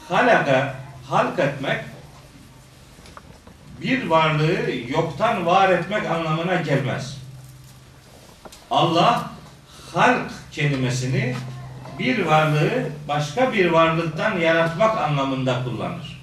Halaka, 0.08 0.74
halk 1.08 1.38
etmek 1.38 1.80
bir 3.82 4.06
varlığı 4.06 4.70
yoktan 4.88 5.46
var 5.46 5.68
etmek 5.68 6.06
anlamına 6.06 6.54
gelmez. 6.54 7.18
Allah 8.70 9.30
halk 9.94 10.30
kelimesini 10.52 11.34
bir 11.98 12.26
varlığı 12.26 12.88
başka 13.08 13.52
bir 13.52 13.70
varlıktan 13.70 14.38
yaratmak 14.38 14.98
anlamında 14.98 15.64
kullanır. 15.64 16.22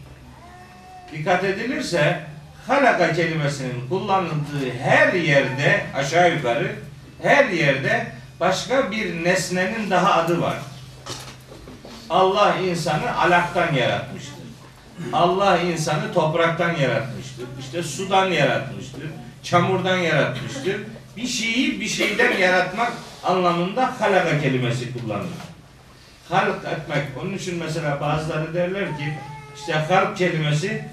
Dikkat 1.11 1.43
edilirse 1.43 2.23
halaka 2.67 3.13
kelimesinin 3.13 3.89
kullanıldığı 3.89 4.73
her 4.81 5.13
yerde 5.13 5.85
aşağı 5.95 6.35
yukarı 6.35 6.75
her 7.21 7.45
yerde 7.45 8.11
başka 8.39 8.91
bir 8.91 9.23
nesnenin 9.23 9.89
daha 9.89 10.13
adı 10.13 10.41
var. 10.41 10.57
Allah 12.09 12.55
insanı 12.55 13.17
alaktan 13.17 13.73
yaratmıştır. 13.73 14.33
Allah 15.13 15.57
insanı 15.57 16.13
topraktan 16.13 16.75
yaratmıştır. 16.75 17.18
İşte 17.59 17.83
sudan 17.83 18.25
yaratmıştır. 18.25 19.03
Çamurdan 19.43 19.97
yaratmıştır. 19.97 20.75
Bir 21.17 21.27
şeyi 21.27 21.81
bir 21.81 21.87
şeyden 21.87 22.37
yaratmak 22.37 22.93
anlamında 23.23 23.93
halaka 23.99 24.41
kelimesi 24.41 24.93
kullanılır. 24.93 25.29
Halk 26.29 26.55
etmek. 26.65 27.03
Onun 27.21 27.33
için 27.33 27.57
mesela 27.63 28.01
bazıları 28.01 28.53
derler 28.53 28.85
ki 28.97 29.17
işte 29.55 29.73
halk 29.73 30.17
kelimesi 30.17 30.85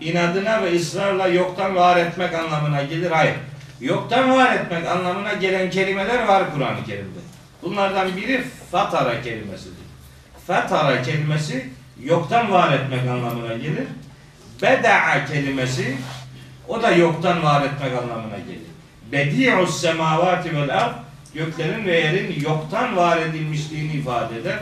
inadına 0.00 0.62
ve 0.62 0.76
ısrarla 0.76 1.28
yoktan 1.28 1.76
var 1.76 1.96
etmek 1.96 2.34
anlamına 2.34 2.82
gelir. 2.82 3.10
Hayır. 3.10 3.34
Yoktan 3.80 4.30
var 4.30 4.54
etmek 4.54 4.86
anlamına 4.86 5.32
gelen 5.32 5.70
kelimeler 5.70 6.26
var 6.26 6.54
Kur'an-ı 6.54 6.84
Kerim'de. 6.86 7.18
Bunlardan 7.62 8.16
biri 8.16 8.44
fatara 8.70 9.22
kelimesidir. 9.22 9.84
Fatara 10.46 11.02
kelimesi 11.02 11.70
yoktan 12.02 12.52
var 12.52 12.72
etmek 12.72 13.08
anlamına 13.08 13.54
gelir. 13.54 13.84
Beda'a 14.64 15.26
kelimesi 15.26 15.96
o 16.68 16.82
da 16.82 16.90
yoktan 16.90 17.42
var 17.42 17.62
etmek 17.62 17.92
anlamına 18.02 18.38
gelir. 18.38 18.74
Bedi'us 19.12 19.80
semavati 19.80 20.56
vel 20.56 20.78
ard 20.78 20.94
göklerin 21.34 21.86
ve 21.86 22.00
yerin 22.00 22.40
yoktan 22.40 22.96
var 22.96 23.16
edilmişliğini 23.16 23.92
ifade 23.92 24.38
eder. 24.38 24.58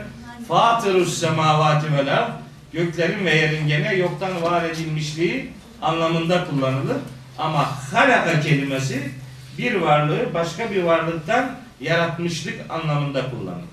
Fatırus 0.49 1.19
semavati 1.19 1.93
vel 1.93 2.19
ard 2.19 2.31
göklerin 2.73 3.25
ve 3.25 3.35
yerin 3.37 3.69
gene 3.69 3.95
yoktan 3.95 4.43
var 4.43 4.65
edilmişliği 4.65 5.51
anlamında 5.83 6.45
kullanılır. 6.45 6.97
Ama 7.39 7.69
halaka 7.93 8.41
kelimesi 8.41 9.11
bir 9.59 9.75
varlığı 9.75 10.35
başka 10.35 10.71
bir 10.71 10.83
varlıktan 10.83 11.51
yaratmışlık 11.81 12.55
anlamında 12.69 13.31
kullanılır. 13.31 13.73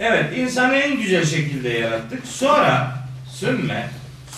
Evet, 0.00 0.38
insanı 0.38 0.76
en 0.76 0.96
güzel 0.96 1.24
şekilde 1.24 1.68
yarattık. 1.68 2.26
Sonra 2.26 2.98
sümme 3.30 3.88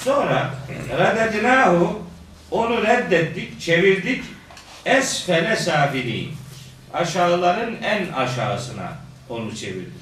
sonra 0.04 0.50
reddedinahu 0.98 2.02
onu 2.50 2.82
reddettik, 2.82 3.60
çevirdik 3.60 4.24
esfele 4.84 5.56
safilin. 5.56 6.32
Aşağıların 6.92 7.76
en 7.82 8.12
aşağısına 8.12 8.92
onu 9.28 9.56
çevirdik. 9.56 10.00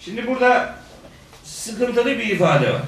Şimdi 0.00 0.26
burada 0.26 0.74
sıkıntılı 1.44 2.06
bir 2.06 2.26
ifade 2.26 2.72
var. 2.72 2.82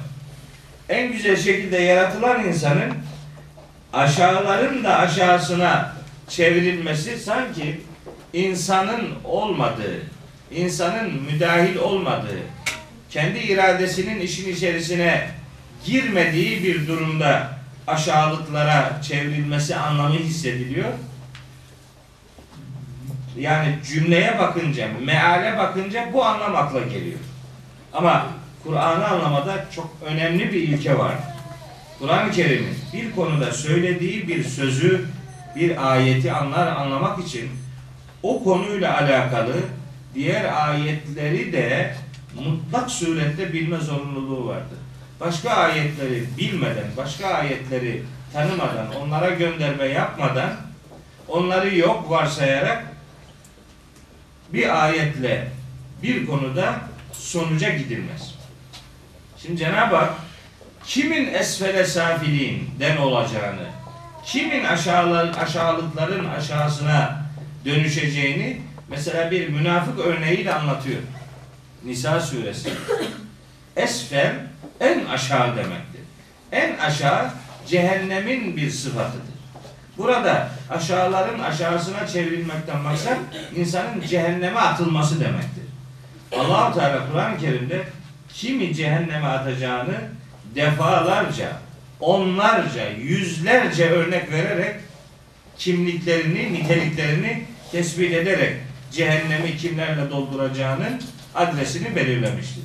En 0.89 1.13
güzel 1.13 1.37
şekilde 1.37 1.79
yaratılan 1.79 2.45
insanın 2.45 2.93
aşağıların 3.93 4.85
da 4.85 4.99
aşağısına 4.99 5.93
çevrilmesi 6.29 7.19
sanki 7.19 7.81
insanın 8.33 9.09
olmadığı, 9.25 10.03
insanın 10.51 11.13
müdahil 11.23 11.77
olmadığı, 11.77 12.41
kendi 13.11 13.39
iradesinin 13.39 14.21
işin 14.21 14.53
içerisine 14.55 15.29
girmediği 15.85 16.64
bir 16.64 16.88
durumda 16.88 17.49
aşağılıklara 17.87 19.03
çevrilmesi 19.03 19.77
anlamı 19.77 20.14
hissediliyor. 20.14 20.88
Yani 23.38 23.79
cümleye 23.92 24.38
bakınca, 24.38 24.88
meale 25.05 25.59
bakınca 25.59 26.11
bu 26.12 26.25
anlam 26.25 26.57
akla 26.57 26.81
geliyor. 26.81 27.18
Ama 27.92 28.27
Kur'an'ı 28.64 29.07
anlamada 29.07 29.64
çok 29.75 29.90
önemli 30.07 30.53
bir 30.53 30.62
ilke 30.62 30.99
var. 30.99 31.14
Kur'an-ı 31.99 32.31
Kerim'in 32.31 32.77
bir 32.92 33.12
konuda 33.12 33.53
söylediği 33.53 34.29
bir 34.29 34.44
sözü, 34.44 35.05
bir 35.57 35.92
ayeti 35.92 36.33
anlar 36.33 36.66
anlamak 36.66 37.27
için 37.27 37.51
o 38.23 38.44
konuyla 38.44 39.01
alakalı 39.01 39.55
diğer 40.14 40.68
ayetleri 40.68 41.53
de 41.53 41.94
mutlak 42.44 42.90
surette 42.90 43.53
bilme 43.53 43.77
zorunluluğu 43.77 44.49
vardır. 44.49 44.79
Başka 45.20 45.50
ayetleri 45.50 46.24
bilmeden, 46.38 46.87
başka 46.96 47.29
ayetleri 47.29 48.03
tanımadan, 48.33 48.94
onlara 49.03 49.31
gönderme 49.31 49.85
yapmadan, 49.85 50.50
onları 51.29 51.77
yok 51.77 52.11
varsayarak 52.11 52.85
bir 54.53 54.85
ayetle 54.85 55.48
bir 56.03 56.27
konuda 56.27 56.74
sonuca 57.12 57.68
gidilmez. 57.68 58.35
Şimdi 59.42 59.57
Cenab-ı 59.57 59.96
Hak 59.96 60.14
kimin 60.87 61.35
esfele 61.35 61.85
safiliğinden 61.85 62.96
olacağını, 62.96 63.66
kimin 64.24 64.64
aşağılar, 64.64 65.35
aşağılıkların 65.42 66.24
aşağısına 66.24 67.24
dönüşeceğini 67.64 68.61
mesela 68.88 69.31
bir 69.31 69.48
münafık 69.48 69.98
örneğiyle 69.98 70.55
anlatıyor. 70.55 71.00
Nisa 71.85 72.20
suresi. 72.20 72.70
Esfel 73.77 74.35
en 74.81 75.05
aşağı 75.05 75.57
demektir. 75.57 76.01
En 76.53 76.79
aşağı 76.79 77.31
cehennemin 77.67 78.57
bir 78.57 78.71
sıfatıdır. 78.71 79.35
Burada 79.99 80.49
aşağıların 80.71 81.39
aşağısına 81.39 82.07
çevrilmekten 82.07 82.81
maksat 82.81 83.19
insanın 83.57 84.01
cehenneme 84.01 84.61
atılması 84.61 85.21
demektir. 85.21 85.65
Allah-u 86.39 86.75
Teala 86.75 87.11
Kur'an-ı 87.13 87.39
Kerim'de 87.39 87.83
kimi 88.29 88.75
cehenneme 88.75 89.27
atacağını 89.27 89.95
defalarca, 90.55 91.49
onlarca, 92.01 92.91
yüzlerce 92.91 93.91
örnek 93.91 94.33
vererek 94.33 94.77
kimliklerini, 95.59 96.53
niteliklerini 96.53 97.45
tespit 97.73 98.13
ederek 98.13 98.57
cehennemi 98.93 99.57
kimlerle 99.57 100.11
dolduracağının 100.11 101.03
adresini 101.35 101.97
belirlemiştir. 101.97 102.65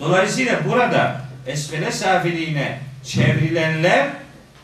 Dolayısıyla 0.00 0.60
burada 0.68 1.23
esfele 1.46 1.92
safiliğine 1.92 2.78
çevrilenler 3.04 4.08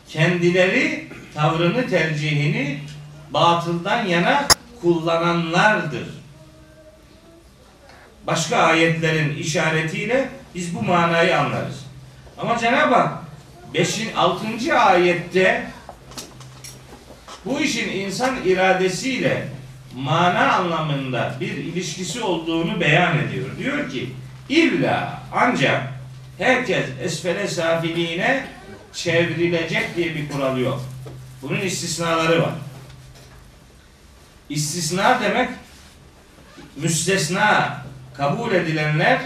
kendileri 0.09 1.07
tavrını, 1.33 1.89
tercihini 1.89 2.79
batıldan 3.29 4.05
yana 4.05 4.47
kullananlardır. 4.81 6.07
Başka 8.27 8.57
ayetlerin 8.57 9.35
işaretiyle 9.35 10.29
biz 10.55 10.75
bu 10.75 10.81
manayı 10.81 11.39
anlarız. 11.39 11.85
Ama 12.37 12.57
Cenab-ı 12.57 12.95
Hak 12.95 13.23
5. 13.73 13.99
6. 14.17 14.79
ayette 14.79 15.67
bu 17.45 17.59
işin 17.59 17.89
insan 17.89 18.35
iradesiyle 18.45 19.47
mana 19.95 20.51
anlamında 20.51 21.35
bir 21.39 21.51
ilişkisi 21.51 22.21
olduğunu 22.21 22.79
beyan 22.79 23.17
ediyor. 23.17 23.45
Diyor 23.57 23.89
ki 23.89 24.09
illa 24.49 25.23
ancak 25.33 25.90
herkes 26.41 26.85
esfele 27.01 27.47
safiliğine 27.47 28.45
çevrilecek 28.93 29.95
diye 29.95 30.15
bir 30.15 30.29
kural 30.29 30.57
yok. 30.57 30.81
Bunun 31.41 31.59
istisnaları 31.59 32.41
var. 32.41 32.53
İstisna 34.49 35.21
demek 35.21 35.49
müstesna 36.75 37.77
kabul 38.13 38.51
edilenler 38.51 39.21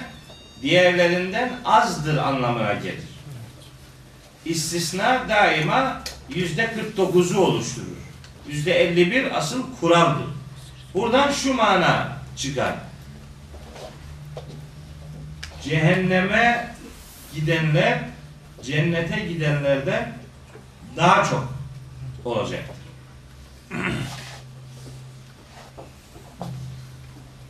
diğerlerinden 0.61 1.51
azdır 1.65 2.17
anlamına 2.17 2.73
gelir. 2.73 3.03
İstisna 4.45 5.29
daima 5.29 6.01
yüzde 6.29 6.71
49'u 6.97 7.39
oluşturur. 7.39 7.87
Yüzde 8.47 8.73
51 8.73 9.37
asıl 9.37 9.63
kuraldır. 9.79 10.27
Buradan 10.93 11.31
şu 11.31 11.53
mana 11.53 12.17
çıkar. 12.37 12.75
Cehenneme 15.63 16.74
gidenler 17.35 17.99
cennete 18.63 19.19
gidenlerden 19.19 20.17
daha 20.97 21.23
çok 21.23 21.53
olacaktır. 22.25 22.75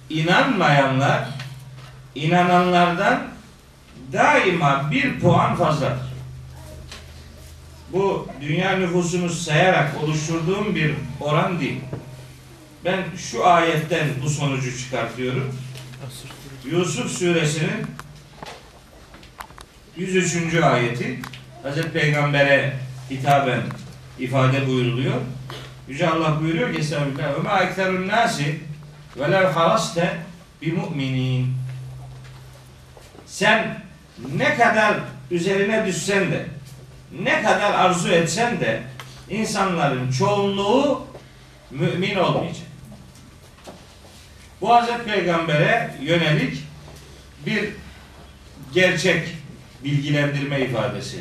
İnanmayanlar 0.10 1.30
inananlardan 2.16 3.28
daima 4.14 4.92
bir 4.92 5.20
puan 5.20 5.56
fazladır. 5.56 6.16
Bu 7.94 8.28
dünya 8.42 8.78
nüfusunu 8.78 9.30
sayarak 9.30 10.04
oluşturduğum 10.04 10.76
bir 10.76 10.94
oran 11.22 11.60
değil. 11.60 11.82
Ben 12.86 13.04
şu 13.18 13.48
ayetten 13.48 14.08
bu 14.24 14.30
sonucu 14.30 14.78
çıkartıyorum. 14.80 15.56
Yusuf 16.66 17.12
suresinin 17.12 17.86
103. 19.98 20.56
ayeti 20.64 21.20
Hazreti 21.64 21.92
Peygamber'e 21.92 22.74
hitaben 23.10 23.62
ifade 24.20 24.68
buyuruluyor. 24.68 25.22
Yüce 25.88 26.10
Allah 26.10 26.42
buyuruyor 26.42 26.74
ki 26.74 26.80
Estağfirullah. 26.80 27.36
Ve 27.36 27.42
ma 27.42 27.60
ekterun 27.60 28.08
nasi 28.08 28.60
ve 29.18 29.32
lev 29.32 29.46
haraste 29.46 30.18
bi 30.62 30.72
mu'minin. 30.72 31.54
Sen 33.26 33.82
ne 34.36 34.58
kadar 34.58 34.98
üzerine 35.32 35.86
düşsen 35.86 36.32
de 36.32 36.46
ne 37.24 37.44
kadar 37.44 37.74
arzu 37.74 38.10
etsen 38.10 38.60
de 38.60 38.82
insanların 39.30 40.12
çoğunluğu 40.12 41.08
mümin 41.72 42.16
olmayacak. 42.16 42.66
Bu 44.62 44.76
Hazreti 44.76 45.04
Peygamber'e 45.04 45.96
yönelik 46.02 46.64
bir 47.46 47.70
gerçek 48.74 49.35
bilgilendirme 49.86 50.62
ifadesi. 50.62 51.20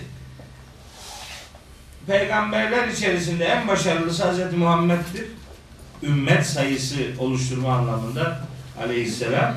Peygamberler 2.06 2.88
içerisinde 2.88 3.44
en 3.44 3.68
başarılısı 3.68 4.24
Hazreti 4.24 4.56
Muhammed'dir. 4.56 5.24
Ümmet 6.02 6.46
sayısı 6.46 6.96
oluşturma 7.18 7.74
anlamında 7.74 8.40
aleyhisselam. 8.84 9.54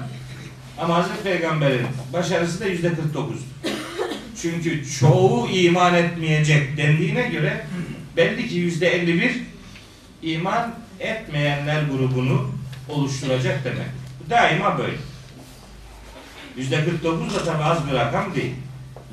Ama 0.78 0.96
Hazreti 0.96 1.24
Peygamber'in 1.24 1.88
başarısı 2.14 2.60
da 2.60 2.66
yüzde 2.66 2.88
49'dur. 2.88 3.72
Çünkü 4.42 4.90
çoğu 5.00 5.50
iman 5.50 5.94
etmeyecek 5.96 6.78
dendiğine 6.78 7.28
göre 7.28 7.66
belli 8.18 8.48
ki 8.48 8.56
yüzde 8.56 8.88
51 8.88 9.42
iman 10.22 10.76
etmeyenler 11.00 11.84
grubunu 11.84 12.52
oluşturacak 12.90 13.66
demek. 13.66 13.88
Daima 14.30 14.78
böyle. 14.78 14.98
Yüzde 16.58 16.86
49 16.86 17.36
da 17.36 17.44
tabi 17.44 17.64
az 17.64 17.88
bir 17.88 17.94
rakam 17.94 18.36
değil. 18.36 18.54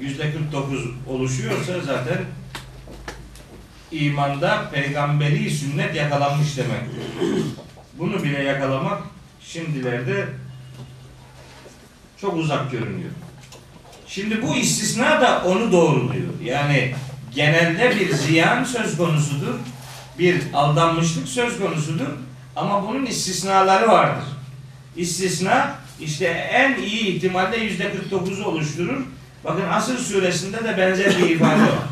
Yüzde 0.01 0.33
49 0.33 0.85
oluşuyorsa 1.09 1.81
zaten 1.81 2.25
imanda 3.93 4.71
peygamberi 4.71 5.51
sünnet 5.51 5.97
yakalanmış 5.97 6.57
demek. 6.57 6.83
Bunu 7.99 8.23
bile 8.23 8.43
yakalamak 8.43 9.03
şimdilerde 9.41 10.27
çok 12.21 12.37
uzak 12.37 12.71
görünüyor. 12.71 13.11
Şimdi 14.07 14.43
bu 14.43 14.57
istisna 14.57 15.21
da 15.21 15.43
onu 15.47 15.73
doğruluyor. 15.73 16.41
Yani 16.45 16.95
genelde 17.35 17.97
bir 18.01 18.15
ziyan 18.15 18.65
söz 18.65 18.97
konusudur. 18.97 19.55
Bir 20.19 20.43
aldanmışlık 20.53 21.29
söz 21.29 21.59
konusudur. 21.59 22.09
Ama 22.57 22.89
bunun 22.89 23.07
istisnaları 23.07 23.89
vardır. 23.89 24.25
İstisna 24.97 25.75
işte 26.01 26.27
en 26.27 26.83
iyi 26.83 27.17
ihtimalle 27.17 27.57
yüzde 27.57 27.85
49'u 27.85 28.45
oluşturur. 28.45 29.03
Bakın 29.45 29.65
Asr 29.71 29.99
suresinde 29.99 30.65
de 30.65 30.79
benzer 30.79 31.19
bir 31.19 31.31
ifade 31.31 31.63
var. 31.63 31.85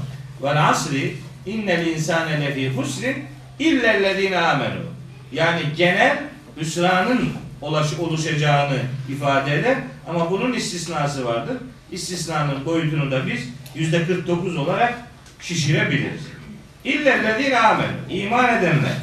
Vel 0.43 0.69
asri 0.69 1.17
innel 1.47 1.87
insane 1.87 2.41
lefî 2.41 2.71
husrin 2.71 3.25
illellezine 3.59 4.39
amenu. 4.39 4.81
Yani 5.33 5.61
genel 5.77 6.19
hüsranın 6.61 7.29
oluşacağını 8.01 8.79
ifade 9.09 9.55
eder 9.55 9.79
ama 10.09 10.31
bunun 10.31 10.53
istisnası 10.53 11.25
vardır. 11.25 11.57
İstisnanın 11.91 12.65
boyutunu 12.65 13.11
da 13.11 13.27
biz 13.27 13.49
yüzde 13.75 14.07
49 14.07 14.57
olarak 14.57 14.95
şişirebiliriz. 15.41 16.23
İllellezine 16.85 17.59
amenu. 17.59 17.93
iman 18.11 18.59
edenler 18.59 18.97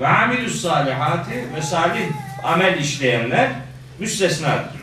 ve 0.00 0.08
amilus 0.08 0.62
salihati 0.62 1.44
ve 1.56 1.62
salih 1.62 2.06
amel 2.44 2.78
işleyenler 2.78 3.50
müstesnadır. 3.98 4.78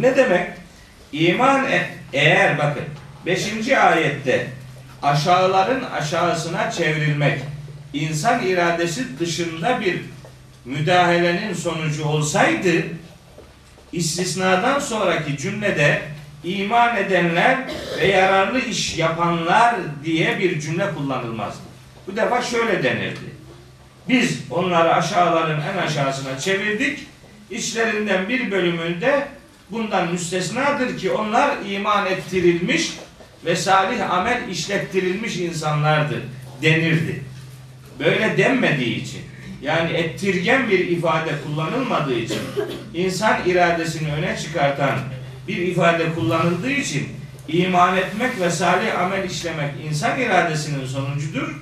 Ne 0.00 0.16
demek? 0.16 0.57
İman 1.12 1.72
e- 1.72 1.90
eğer 2.12 2.58
bakın 2.58 2.84
5. 3.26 3.72
ayette 3.72 4.46
aşağıların 5.02 5.84
aşağısına 5.84 6.70
çevrilmek 6.70 7.40
insan 7.92 8.46
iradesi 8.46 9.18
dışında 9.18 9.80
bir 9.80 10.00
müdahalenin 10.64 11.54
sonucu 11.54 12.04
olsaydı 12.04 12.82
istisnadan 13.92 14.78
sonraki 14.78 15.36
cümlede 15.36 16.02
iman 16.44 16.96
edenler 16.96 17.58
ve 17.98 18.06
yararlı 18.06 18.60
iş 18.60 18.98
yapanlar 18.98 19.74
diye 20.04 20.38
bir 20.38 20.60
cümle 20.60 20.94
kullanılmazdı. 20.94 21.62
Bu 22.06 22.16
defa 22.16 22.42
şöyle 22.42 22.82
denirdi. 22.82 23.38
Biz 24.08 24.38
onları 24.50 24.94
aşağıların 24.94 25.60
en 25.60 25.78
aşağısına 25.78 26.38
çevirdik. 26.38 27.06
İçlerinden 27.50 28.28
bir 28.28 28.50
bölümünde 28.50 29.28
bundan 29.70 30.12
müstesnadır 30.12 30.98
ki 30.98 31.10
onlar 31.10 31.56
iman 31.70 32.06
ettirilmiş 32.06 32.92
ve 33.44 33.56
salih 33.56 34.10
amel 34.10 34.48
işlettirilmiş 34.48 35.36
insanlardır 35.36 36.22
denirdi. 36.62 37.22
Böyle 37.98 38.38
denmediği 38.38 39.02
için 39.02 39.20
yani 39.62 39.92
ettirgen 39.92 40.68
bir 40.68 40.88
ifade 40.88 41.30
kullanılmadığı 41.46 42.14
için 42.14 42.38
insan 42.94 43.38
iradesini 43.46 44.12
öne 44.12 44.36
çıkartan 44.36 44.98
bir 45.48 45.56
ifade 45.56 46.14
kullanıldığı 46.14 46.70
için 46.70 47.08
iman 47.48 47.96
etmek 47.96 48.40
ve 48.40 48.50
salih 48.50 49.00
amel 49.00 49.24
işlemek 49.24 49.74
insan 49.88 50.20
iradesinin 50.20 50.86
sonucudur. 50.86 51.60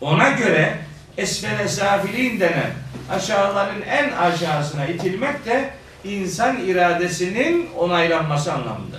Ona 0.00 0.28
göre 0.28 0.78
esfele 1.16 1.68
safilin 1.68 2.40
denen 2.40 2.70
aşağıların 3.10 3.82
en 3.82 4.12
aşağısına 4.12 4.86
itilmek 4.86 5.46
de 5.46 5.70
insan 6.04 6.68
iradesinin 6.68 7.68
onaylanması 7.78 8.52
anlamında. 8.52 8.96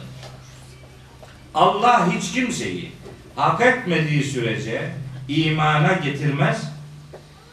Allah 1.55 2.13
hiç 2.13 2.33
kimseyi 2.33 2.91
hak 3.35 3.61
etmediği 3.61 4.23
sürece 4.23 4.91
imana 5.27 5.93
getirmez. 5.93 6.61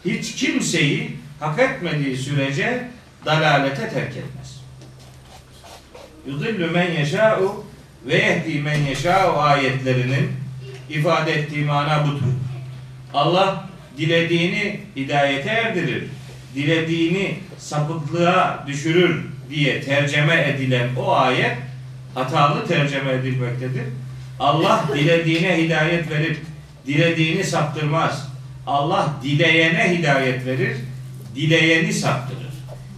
Hiç 0.05 0.35
kimseyi 0.35 1.17
hak 1.41 1.59
etmediği 1.59 2.17
sürece 2.17 2.89
dalalete 3.25 3.89
terk 3.89 4.17
etmez. 4.17 4.61
Yudillu 6.27 6.71
men 6.71 6.93
yeşâ'u 6.93 7.65
ve 8.07 8.15
yehdi 8.15 8.61
men 8.61 8.83
yeşâ 8.83 9.37
ayetlerinin 9.37 10.33
ifade 10.91 11.33
ettiği 11.33 11.65
mana 11.65 12.07
budur. 12.07 12.33
Allah 13.15 13.69
dilediğini 13.99 14.81
hidayete 14.97 15.51
erdirir, 15.51 16.05
dilediğini 16.55 17.39
sapıklığa 17.59 18.65
düşürür 18.67 19.36
diye 19.51 19.81
tercüme 19.81 20.55
edilen 20.55 20.89
o 20.97 21.13
ayet 21.13 21.57
hatalı 22.15 22.67
tercüme 22.67 23.13
edilmektedir. 23.13 23.85
Allah 24.41 24.85
dilediğine 24.95 25.63
hidayet 25.63 26.11
verir, 26.11 26.37
dilediğini 26.87 27.45
saptırmaz. 27.45 28.29
Allah 28.67 29.15
dileyene 29.23 29.99
hidayet 29.99 30.47
verir, 30.47 30.77
dileyeni 31.35 31.93
saptırır. 31.93 32.47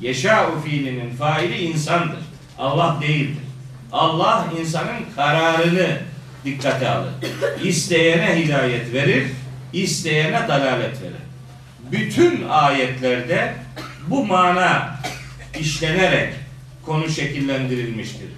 Yeşâ'u 0.01 0.61
fiilinin 0.61 1.11
faili 1.11 1.59
insandır. 1.59 2.21
Allah 2.59 2.99
değildir. 3.01 3.43
Allah 3.93 4.47
insanın 4.61 5.01
kararını 5.17 5.99
dikkate 6.45 6.89
alır. 6.89 7.13
İsteyene 7.65 8.45
hidayet 8.45 8.93
verir, 8.93 9.27
isteyene 9.73 10.49
dalalet 10.49 11.03
verir. 11.03 11.29
Bütün 11.93 12.49
ayetlerde 12.49 13.55
bu 14.09 14.27
mana 14.27 14.99
işlenerek 15.61 16.35
konu 16.87 17.09
şekillendirilmiştir. 17.09 18.29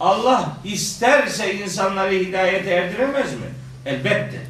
Allah 0.00 0.56
isterse 0.64 1.54
insanları 1.54 2.14
hidayete 2.14 2.70
erdiremez 2.70 3.32
mi? 3.32 3.46
Elbette. 3.86 4.40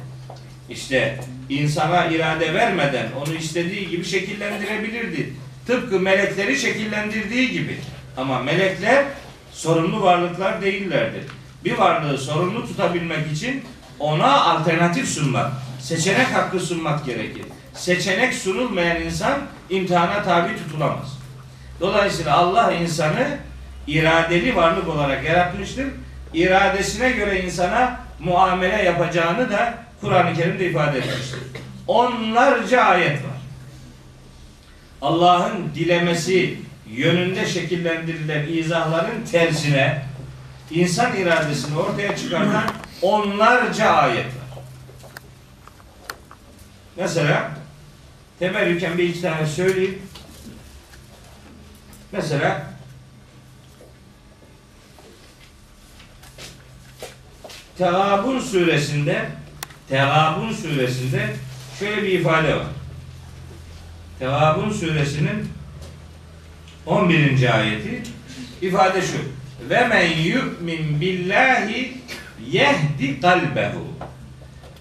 İşte 0.69 1.19
insana 1.49 2.05
irade 2.05 2.53
vermeden 2.53 3.07
onu 3.11 3.33
istediği 3.33 3.89
gibi 3.89 4.05
şekillendirebilirdi. 4.05 5.33
Tıpkı 5.67 5.99
melekleri 5.99 6.59
şekillendirdiği 6.59 7.51
gibi. 7.51 7.77
Ama 8.17 8.39
melekler 8.39 9.05
sorumlu 9.51 10.01
varlıklar 10.01 10.61
değillerdir. 10.61 11.23
Bir 11.65 11.77
varlığı 11.77 12.17
sorumlu 12.17 12.67
tutabilmek 12.67 13.31
için 13.31 13.63
ona 13.99 14.41
alternatif 14.41 15.07
sunmak, 15.07 15.51
seçenek 15.79 16.27
hakkı 16.27 16.59
sunmak 16.59 17.05
gerekir. 17.05 17.45
Seçenek 17.73 18.33
sunulmayan 18.33 19.01
insan 19.01 19.41
imtihana 19.69 20.23
tabi 20.23 20.57
tutulamaz. 20.57 21.22
Dolayısıyla 21.79 22.37
Allah 22.37 22.73
insanı 22.73 23.37
iradeli 23.87 24.55
varlık 24.55 24.87
olarak 24.87 25.23
yaratmıştır. 25.23 25.87
İradesine 26.33 27.11
göre 27.11 27.41
insana 27.41 27.99
muamele 28.19 28.83
yapacağını 28.83 29.51
da 29.51 29.73
Kur'an-ı 30.01 30.33
Kerim'de 30.33 30.69
ifade 30.69 30.97
etmiştir. 30.97 31.39
Onlarca 31.87 32.81
ayet 32.81 33.23
var. 33.23 33.33
Allah'ın 35.01 35.71
dilemesi 35.75 36.57
yönünde 36.89 37.45
şekillendirilen 37.45 38.47
izahların 38.47 39.25
tersine 39.31 40.05
insan 40.71 41.15
iradesini 41.15 41.77
ortaya 41.77 42.17
çıkartan 42.17 42.63
onlarca 43.01 43.89
ayet 43.89 44.25
var. 44.25 44.63
Mesela 46.97 47.51
temerrüken 48.39 48.97
bir 48.97 49.03
iki 49.03 49.21
tane 49.21 49.45
söyleyeyim. 49.45 50.01
Mesela 52.13 52.63
Tegabun 57.77 58.39
suresinde 58.39 59.25
Tegabun 59.89 60.51
suresinde 60.51 61.29
şöyle 61.79 62.03
bir 62.03 62.19
ifade 62.19 62.55
var. 62.55 62.67
Tegabun 64.19 64.69
suresinin 64.71 65.49
11. 66.85 67.59
ayeti 67.59 68.01
ifade 68.61 69.01
şu. 69.01 69.17
Ve 69.69 69.87
men 69.87 70.11
yu'min 70.11 71.01
billahi 71.01 71.97
yehdi 72.51 73.21
kalbehu. 73.21 73.87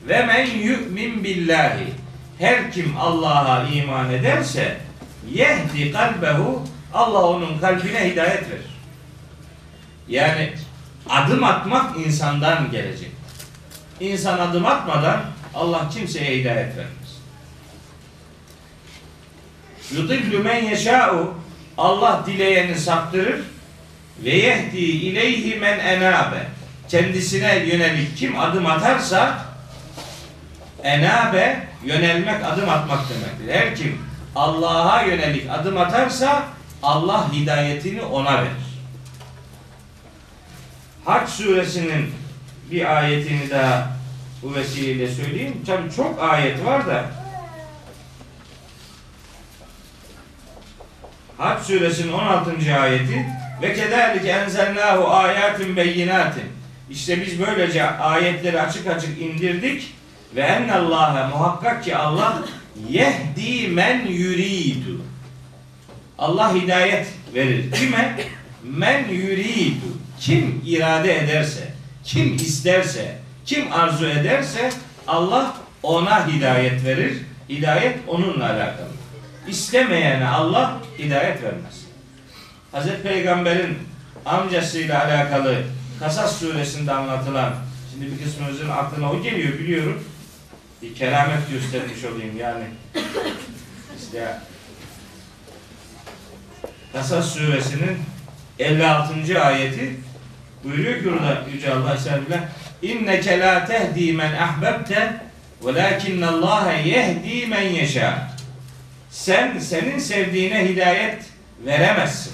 Ve 0.09 0.27
men 0.27 0.47
yu'min 0.47 1.25
billahi. 1.25 1.87
Her 2.38 2.73
kim 2.73 2.97
Allah'a 2.97 3.68
iman 3.68 4.12
ederse 4.12 4.77
yehdi 5.33 5.92
kalbehu 5.92 6.62
Allah 6.95 7.23
onun 7.23 7.59
kalbine 7.59 8.11
hidayet 8.11 8.51
verir. 8.51 8.73
Yani 10.09 10.53
adım 11.11 11.45
atmak 11.45 11.97
insandan 11.97 12.71
gelecek. 12.71 13.11
İnsan 14.01 14.39
adım 14.39 14.67
atmadan 14.67 15.21
Allah 15.55 15.89
kimseye 15.89 16.39
hidayet 16.39 16.77
vermez. 16.77 17.21
Yudillu 19.93 20.43
men 20.45 20.65
yeşâ'u 20.65 21.35
Allah 21.79 22.23
dileyeni 22.27 22.79
saptırır 22.79 23.41
ve 24.25 24.31
yehdi 24.31 24.79
ileyhi 24.79 25.61
men 25.61 25.79
enabe 25.79 26.47
kendisine 26.89 27.57
yönelik 27.57 28.17
kim 28.17 28.41
adım 28.41 28.67
atarsa 28.67 29.39
enabe 30.83 31.67
yönelmek 31.85 32.45
adım 32.45 32.69
atmak 32.69 33.01
demektir. 33.09 33.61
Her 33.61 33.77
kim 33.77 33.99
Allah'a 34.37 35.03
yönelik 35.03 35.51
adım 35.51 35.79
atarsa 35.79 36.43
Allah 36.83 37.33
hidayetini 37.33 38.03
ona 38.03 38.38
verir. 38.38 38.51
Hac 41.05 41.29
suresinin 41.29 42.11
bir 42.71 42.97
ayetini 42.97 43.51
daha 43.51 43.97
bu 44.42 44.55
vesileyle 44.55 45.09
söyleyeyim. 45.09 45.62
Tabi 45.66 45.90
çok 45.97 46.23
ayet 46.23 46.64
var 46.64 46.87
da 46.87 47.05
Hac 51.38 51.62
suresinin 51.62 52.12
16. 52.12 52.81
ayeti 52.81 53.27
ve 53.62 53.75
kederlik 53.75 54.25
enzelnahu 54.27 55.09
ayatin 55.09 55.77
beyinatin 55.77 56.45
İşte 56.90 57.21
biz 57.27 57.40
böylece 57.40 57.90
ayetleri 57.90 58.61
açık 58.61 58.87
açık 58.87 59.21
indirdik 59.21 59.95
ve 60.37 60.40
ennallâhe 60.40 61.29
muhakkak 61.29 61.85
ki 61.85 61.97
Allah 61.97 62.42
yehdi 62.88 63.68
men 63.68 64.07
yuridu 64.07 65.12
Allah 66.18 66.55
hidayet 66.55 67.07
verir. 67.35 67.72
Kime? 67.72 68.16
Men 68.64 69.09
yuridu. 69.09 69.87
Kim 70.20 70.62
irade 70.66 71.18
ederse, 71.18 71.75
kim 72.05 72.37
isterse, 72.37 73.18
kim 73.46 73.72
arzu 73.72 74.07
ederse 74.07 74.70
Allah 75.07 75.57
ona 75.83 76.27
hidayet 76.27 76.85
verir. 76.85 77.16
Hidayet 77.48 77.98
onunla 78.09 78.44
alakalı. 78.44 78.88
İstemeyene 79.48 80.29
Allah 80.29 80.79
hidayet 80.98 81.42
vermez. 81.42 81.87
Hazreti 82.72 83.03
Peygamber'in 83.03 83.79
amcasıyla 84.27 85.05
alakalı 85.05 85.57
Kasas 86.03 86.38
suresinde 86.40 86.92
anlatılan 86.92 87.55
şimdi 87.92 88.12
bir 88.12 88.25
kısmınızın 88.25 88.68
aklına 88.68 89.12
o 89.12 89.22
geliyor 89.22 89.59
biliyorum. 89.59 90.05
Bir 90.83 90.94
keramet 90.94 91.51
göstermiş 91.51 92.05
olayım 92.05 92.37
yani. 92.38 92.64
İşte 93.98 94.38
Kasas 96.93 97.35
suresinin 97.35 97.99
56. 98.59 99.45
ayeti 99.45 99.97
buyuruyor 100.65 101.03
ki 101.03 101.11
orada 101.11 101.45
Yüce 101.53 101.73
Allah 101.73 101.95
Estağfirullah 101.95 102.41
İnneke 102.83 103.41
la 103.41 103.65
tehdi 103.65 104.13
men 104.13 104.33
ahbebte 104.33 105.21
velakinnallâhe 105.65 106.89
yehdi 106.89 107.47
men 107.47 107.63
yeşâ 107.63 108.33
Sen 109.11 109.59
senin 109.59 109.99
sevdiğine 109.99 110.69
hidayet 110.69 111.23
veremezsin. 111.67 112.33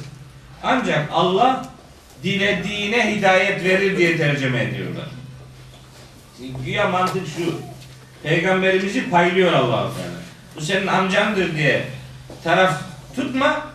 Ancak 0.62 1.09
Allah 1.12 1.66
dilediğine 2.23 3.16
hidayet 3.16 3.64
verir 3.64 3.99
diye 3.99 4.16
tercüme 4.16 4.62
ediyorlar. 4.62 5.09
Güya 6.64 6.88
mantık 6.88 7.27
şu. 7.37 7.61
Peygamberimizi 8.23 9.11
paylıyor 9.11 9.53
allah 9.53 9.77
Teala. 9.77 10.18
Bu 10.57 10.61
senin 10.61 10.87
amcandır 10.87 11.57
diye 11.57 11.85
taraf 12.44 12.81
tutma. 13.16 13.66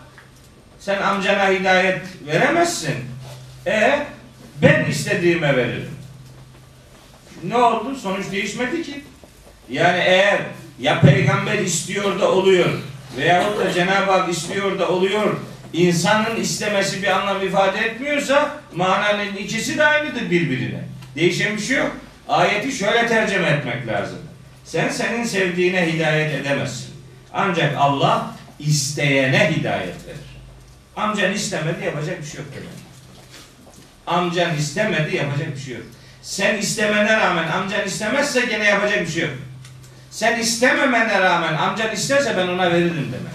Sen 0.84 1.02
amcana 1.02 1.50
hidayet 1.50 2.00
veremezsin. 2.26 2.94
E 3.66 3.98
ben 4.62 4.84
istediğime 4.84 5.56
veririm. 5.56 5.90
Ne 7.44 7.56
oldu? 7.56 7.96
Sonuç 7.96 8.32
değişmedi 8.32 8.82
ki. 8.82 9.04
Yani 9.70 9.98
eğer 9.98 10.38
ya 10.80 11.00
peygamber 11.00 11.58
istiyor 11.58 12.20
da 12.20 12.32
oluyor 12.32 12.68
veyahut 13.16 13.58
da 13.58 13.72
Cenab-ı 13.72 14.12
Hak 14.12 14.28
istiyor 14.28 14.78
da 14.78 14.88
oluyor 14.88 15.36
insanın 15.72 16.36
istemesi 16.36 17.02
bir 17.02 17.08
anlam 17.08 17.46
ifade 17.46 17.78
etmiyorsa 17.78 18.50
mananın 18.74 19.36
ikisi 19.36 19.78
de 19.78 19.84
aynıdır 19.84 20.30
birbirine. 20.30 20.84
Değişen 21.16 21.56
bir 21.56 21.62
şey 21.62 21.76
yok. 21.76 21.96
Ayeti 22.28 22.72
şöyle 22.72 23.06
tercüme 23.06 23.48
etmek 23.48 23.86
lazım. 23.86 24.18
Sen 24.64 24.88
senin 24.88 25.24
sevdiğine 25.24 25.92
hidayet 25.92 26.34
edemezsin. 26.34 26.94
Ancak 27.32 27.76
Allah 27.78 28.34
isteyene 28.58 29.50
hidayet 29.50 30.06
verir. 30.06 30.33
Amcan 30.96 31.32
istemedi 31.32 31.84
yapacak 31.84 32.22
bir 32.22 32.26
şey 32.26 32.40
yok 32.40 32.48
demek. 32.54 32.68
Amcan 34.06 34.54
istemedi 34.56 35.16
yapacak 35.16 35.56
bir 35.56 35.60
şey 35.60 35.74
yok. 35.74 35.84
Sen 36.22 36.56
istemene 36.56 37.20
rağmen 37.20 37.48
amcan 37.48 37.86
istemezse 37.86 38.40
gene 38.40 38.64
yapacak 38.64 39.00
bir 39.00 39.06
şey 39.06 39.22
yok. 39.22 39.32
Sen 40.10 40.40
istememene 40.40 41.20
rağmen 41.20 41.54
amcan 41.54 41.92
isterse 41.92 42.36
ben 42.36 42.48
ona 42.48 42.70
veririm 42.72 43.12
demek. 43.12 43.34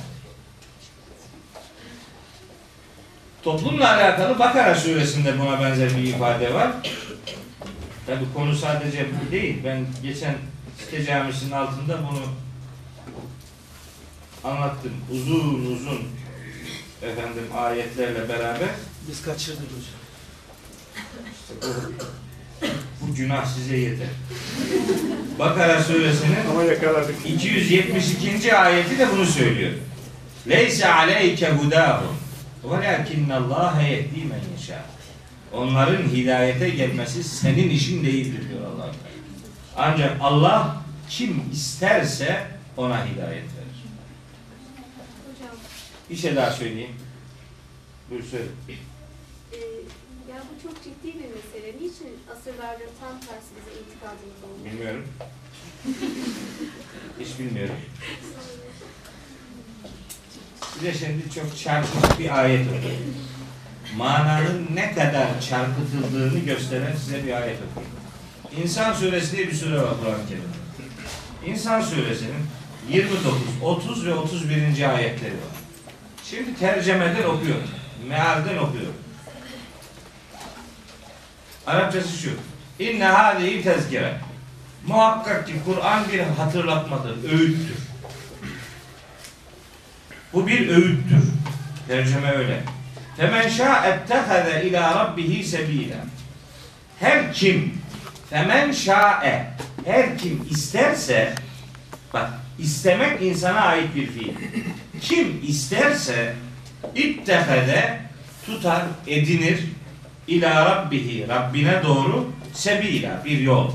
Toplumla 3.44 3.96
alakalı 3.96 4.40
Bakara 4.40 4.76
suresinde 4.76 5.40
buna 5.40 5.62
benzer 5.62 5.98
bir 5.98 6.04
ifade 6.04 6.54
var. 6.54 6.72
Tabi 8.08 8.24
konu 8.34 8.56
sadece 8.56 9.06
bu 9.06 9.32
değil. 9.32 9.62
Ben 9.66 9.86
geçen 10.04 10.36
site 10.78 11.06
camisinin 11.06 11.52
altında 11.52 12.00
bunu 12.10 12.24
anlattım. 14.44 14.94
Uzun 15.12 15.66
uzun 15.66 16.08
efendim 17.02 17.44
ayetlerle 17.58 18.30
beraber 18.30 18.70
Biz 19.10 19.22
kaçırdık 19.22 19.62
hocam. 19.62 20.00
bu 23.02 23.16
günah 23.16 23.46
size 23.46 23.78
yeter. 23.78 24.08
Bakara 25.40 25.84
suresinin 25.84 26.46
Ama 26.52 26.64
yakaladık. 26.64 27.16
272. 27.28 28.56
ayeti 28.56 29.00
de 29.00 29.12
bunu 29.12 29.26
söylüyor. 29.26 29.72
Leyse 30.50 30.94
aleyke 30.94 31.50
hudahum 31.52 32.18
velakinne 32.64 33.34
Allah 33.34 33.82
yehdi 33.90 34.26
men 34.26 34.42
yeşâ. 34.60 34.84
Onların 35.54 36.04
hidayete 36.04 36.70
gelmesi 36.70 37.24
senin 37.24 37.70
işin 37.70 38.04
değildir 38.06 38.50
diyor 38.50 38.62
Allah. 38.76 38.92
Ancak 39.78 40.18
Allah 40.22 40.78
kim 41.10 41.44
isterse 41.54 42.48
ona 42.78 43.06
hidayet 43.06 43.44
verir. 43.44 43.59
Bir 46.10 46.16
şey 46.16 46.36
daha 46.36 46.52
söyleyeyim. 46.52 46.96
Buyur 48.10 48.24
söyle. 48.24 48.46
e, 49.54 49.58
ya 50.32 50.44
bu 50.50 50.64
çok 50.64 50.84
ciddi 50.84 51.08
bir 51.08 51.14
mesele. 51.26 51.74
Niçin 51.76 52.18
asırlarda 52.34 52.84
tam 53.00 53.20
tersi 53.20 53.50
bize 53.58 53.80
itikadımız 53.82 54.44
oldu? 54.44 54.66
Bilmiyorum. 54.66 55.08
Hiç 57.20 57.40
bilmiyorum. 57.40 57.76
De 60.84 60.94
şimdi 60.94 61.32
çok 61.36 61.58
çarpık 61.58 62.20
bir 62.20 62.40
ayet 62.40 62.68
okuyayım. 62.68 63.16
Mananın 63.98 64.68
ne 64.74 64.94
kadar 64.94 65.42
çarpıtıldığını 65.42 66.40
gösteren 66.40 66.96
size 66.96 67.24
bir 67.28 67.42
ayet 67.42 67.58
okuyayım. 67.72 67.96
İnsan 68.64 68.94
suresi 68.94 69.38
diye 69.38 69.48
bir 69.48 69.54
sure 69.56 69.82
var 69.82 69.94
Kur'an-ı 70.02 70.28
Kerim'de. 70.30 71.52
İnsan 71.52 71.82
suresinin 71.82 72.34
29, 72.90 73.32
30 73.64 74.06
ve 74.06 74.14
31. 74.14 74.96
ayetleri 74.96 75.34
var. 75.34 75.59
Şimdi 76.30 76.60
tercemeden 76.60 77.24
okuyorum. 77.24 77.68
Mealden 78.08 78.58
okuyorum. 78.58 78.96
Arapçası 81.68 82.18
şu. 82.18 82.32
İnne 82.80 83.06
hâzihi 83.06 83.64
tezkire. 83.64 84.14
Muhakkak 84.88 85.48
ki 85.48 85.54
Kur'an 85.66 86.04
bir 86.12 86.20
hatırlatmadır, 86.20 87.24
öğüttür. 87.24 87.78
Bu 90.34 90.48
bir 90.48 90.70
öğüttür. 90.70 91.24
Tercüme 91.88 92.32
öyle. 92.32 92.64
Femen 93.18 93.50
şâ 93.50 93.86
ettehaze 93.86 94.64
ilâ 94.64 94.96
rabbihi 94.96 95.44
sebîlâ. 95.44 95.98
Her 97.00 97.34
kim 97.34 97.82
femen 98.30 98.72
şa'e 98.72 99.54
her 99.86 100.18
kim 100.18 100.48
isterse 100.52 101.34
bak 102.14 102.30
istemek 102.60 103.22
insana 103.22 103.62
ait 103.62 103.96
bir 103.96 104.08
fiil. 104.08 104.34
Kim 105.02 105.42
isterse 105.48 106.36
ittehede 106.96 108.00
tutar, 108.46 108.82
edinir 109.08 109.60
ila 110.28 110.66
rabbihi 110.66 111.28
Rabbine 111.28 111.84
doğru 111.84 112.32
sebila 112.54 113.26
bir 113.26 113.40
yol. 113.40 113.72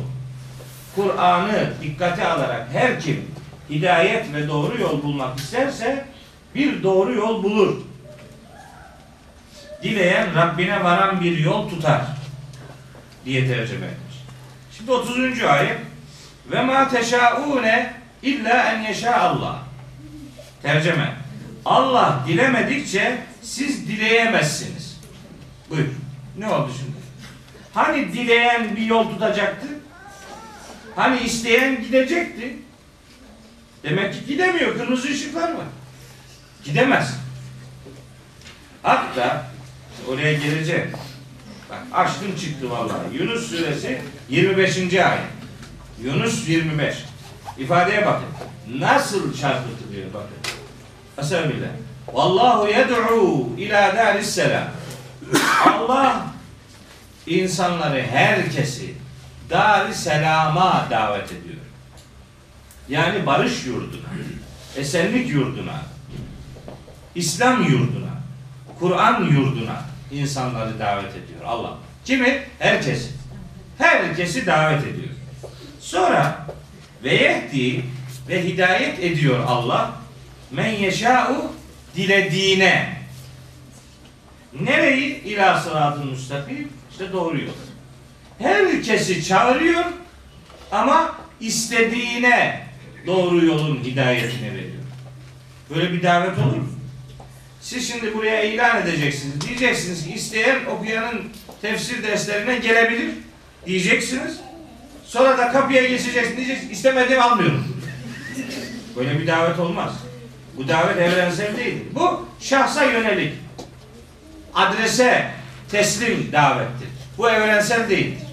Kur'an'ı 0.94 1.72
dikkate 1.82 2.26
alarak 2.26 2.68
her 2.72 3.00
kim 3.00 3.24
hidayet 3.70 4.32
ve 4.34 4.48
doğru 4.48 4.80
yol 4.80 5.02
bulmak 5.02 5.38
isterse 5.38 6.04
bir 6.54 6.82
doğru 6.82 7.14
yol 7.14 7.42
bulur. 7.42 7.76
Dileyen 9.82 10.34
Rabbine 10.34 10.84
varan 10.84 11.20
bir 11.20 11.38
yol 11.38 11.68
tutar 11.70 12.02
diye 13.24 13.46
tercüme 13.46 13.86
etmiş. 13.86 14.16
Şimdi 14.76 14.92
30. 14.92 15.42
ayet 15.42 15.78
ve 16.50 16.62
ma 16.62 16.88
teşaune 16.88 17.94
illa 18.24 18.72
en 18.72 18.82
yeşa 18.82 19.14
Allah. 19.16 19.62
Tercüme. 20.62 21.16
Allah 21.64 22.24
dilemedikçe 22.28 23.18
siz 23.42 23.88
dileyemezsiniz. 23.88 25.00
Buyur. 25.70 25.86
Ne 26.38 26.48
oldu 26.48 26.70
şimdi? 26.78 26.96
Hani 27.74 28.12
dileyen 28.12 28.76
bir 28.76 28.82
yol 28.82 29.10
tutacaktı? 29.10 29.66
Hani 30.96 31.20
isteyen 31.20 31.82
gidecekti? 31.82 32.56
Demek 33.82 34.14
ki 34.14 34.20
gidemiyor. 34.26 34.78
Kırmızı 34.78 35.08
ışıklar 35.08 35.52
var. 35.52 35.66
Gidemez. 36.64 37.14
Hatta 38.82 39.46
oraya 40.08 40.32
geleceğim. 40.32 40.90
Bak 41.70 41.82
açtım 41.92 42.36
çıktı 42.36 42.70
vallahi. 42.70 43.16
Yunus 43.16 43.50
suresi 43.50 44.02
25. 44.28 44.78
ayet. 44.78 45.20
Yunus 46.04 46.48
25. 46.48 46.94
İfadeye 47.58 48.06
bakın. 48.06 48.26
Nasıl 48.78 49.36
çarpıtılıyor 49.36 50.06
bakın. 50.14 50.36
Estağfirullah. 51.18 51.68
Vallahu 52.12 52.68
yed'u 52.68 53.48
ila 53.58 53.96
daris 53.96 54.30
selam. 54.30 54.64
Allah 55.66 56.26
insanları 57.26 58.02
herkesi 58.02 58.94
dar 59.50 59.92
selama 59.92 60.86
davet 60.90 61.32
ediyor. 61.32 61.56
Yani 62.88 63.26
barış 63.26 63.66
yurduna, 63.66 64.08
esenlik 64.76 65.30
yurduna, 65.30 65.80
İslam 67.14 67.62
yurduna, 67.62 68.10
Kur'an 68.78 69.24
yurduna 69.24 69.82
insanları 70.12 70.78
davet 70.78 71.10
ediyor 71.10 71.40
Allah. 71.46 71.78
Kimi? 72.04 72.42
Herkesi. 72.58 73.10
Herkesi 73.78 74.46
davet 74.46 74.82
ediyor. 74.82 75.08
Sonra 75.80 76.46
ve 77.04 77.14
yehdi 77.14 77.84
ve 78.28 78.44
hidayet 78.44 78.98
ediyor 78.98 79.44
Allah 79.46 79.96
men 80.50 80.68
yeşâ'u 80.68 81.52
dilediğine 81.96 82.94
nereyi 84.60 85.22
ila 85.22 85.60
sıratın 85.60 86.10
müstakim 86.10 86.68
işte 86.90 87.12
doğru 87.12 87.40
yol. 87.40 87.52
Herkesi 88.38 89.24
çağırıyor 89.24 89.84
ama 90.72 91.16
istediğine 91.40 92.66
doğru 93.06 93.44
yolun 93.44 93.84
hidayetini 93.84 94.50
veriyor. 94.50 94.82
Böyle 95.70 95.92
bir 95.92 96.02
davet 96.02 96.38
olur 96.38 96.56
mu? 96.56 96.68
Siz 97.60 97.88
şimdi 97.88 98.14
buraya 98.14 98.42
ilan 98.42 98.82
edeceksiniz. 98.82 99.40
Diyeceksiniz 99.40 100.04
ki 100.04 100.14
isteyen 100.14 100.64
okuyanın 100.64 101.22
tefsir 101.62 102.02
derslerine 102.02 102.58
gelebilir. 102.58 103.10
Diyeceksiniz. 103.66 104.40
Sonra 105.14 105.38
da 105.38 105.52
kapıya 105.52 105.82
geçeceksiniz. 105.82 106.36
Diyeceksiniz 106.36 106.72
istemediğimi 106.72 107.22
almıyorum. 107.22 107.64
Böyle 108.96 109.18
bir 109.20 109.26
davet 109.26 109.58
olmaz. 109.58 109.92
Bu 110.56 110.68
davet 110.68 110.98
evrensel 110.98 111.56
değil. 111.56 111.78
Bu 111.92 112.28
şahsa 112.40 112.84
yönelik. 112.84 113.32
Adrese 114.54 115.30
teslim 115.70 116.32
davettir. 116.32 116.88
Bu 117.18 117.30
evrensel 117.30 117.88
değildir. 117.88 118.26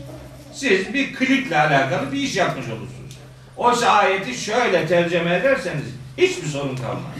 Siz 0.53 0.93
bir 0.93 1.15
klikle 1.15 1.57
alakalı 1.59 2.11
bir 2.11 2.17
iş 2.17 2.35
yapmış 2.35 2.65
olursunuz. 2.65 3.17
Oysa 3.57 3.89
ayeti 3.89 4.33
şöyle 4.33 4.87
tercüme 4.87 5.35
ederseniz 5.35 5.85
hiçbir 6.17 6.47
sorun 6.47 6.75
kalmaz. 6.75 7.15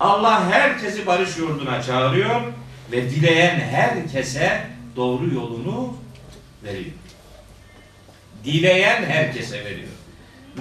Allah 0.00 0.50
herkesi 0.50 1.06
barış 1.06 1.38
yurduna 1.38 1.82
çağırıyor 1.82 2.40
ve 2.92 3.10
dileyen 3.10 3.60
herkese 3.60 4.66
doğru 4.96 5.34
yolunu 5.34 5.96
veriyor. 6.64 7.01
Dileyen 8.44 9.04
herkese 9.04 9.64
veriyor. 9.64 9.88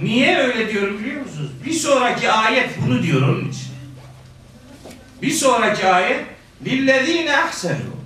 Niye 0.02 0.38
öyle 0.38 0.74
diyorum 0.74 1.00
biliyor 1.00 1.22
musunuz? 1.22 1.52
Bir 1.66 1.74
sonraki 1.74 2.32
ayet 2.32 2.70
bunu 2.82 3.04
diyor 3.04 3.22
onun 3.22 3.50
için. 3.50 3.72
Bir 5.22 5.32
sonraki 5.32 5.88
ayet 5.88 6.26
lillezine 6.66 7.38
ahsenu 7.38 8.02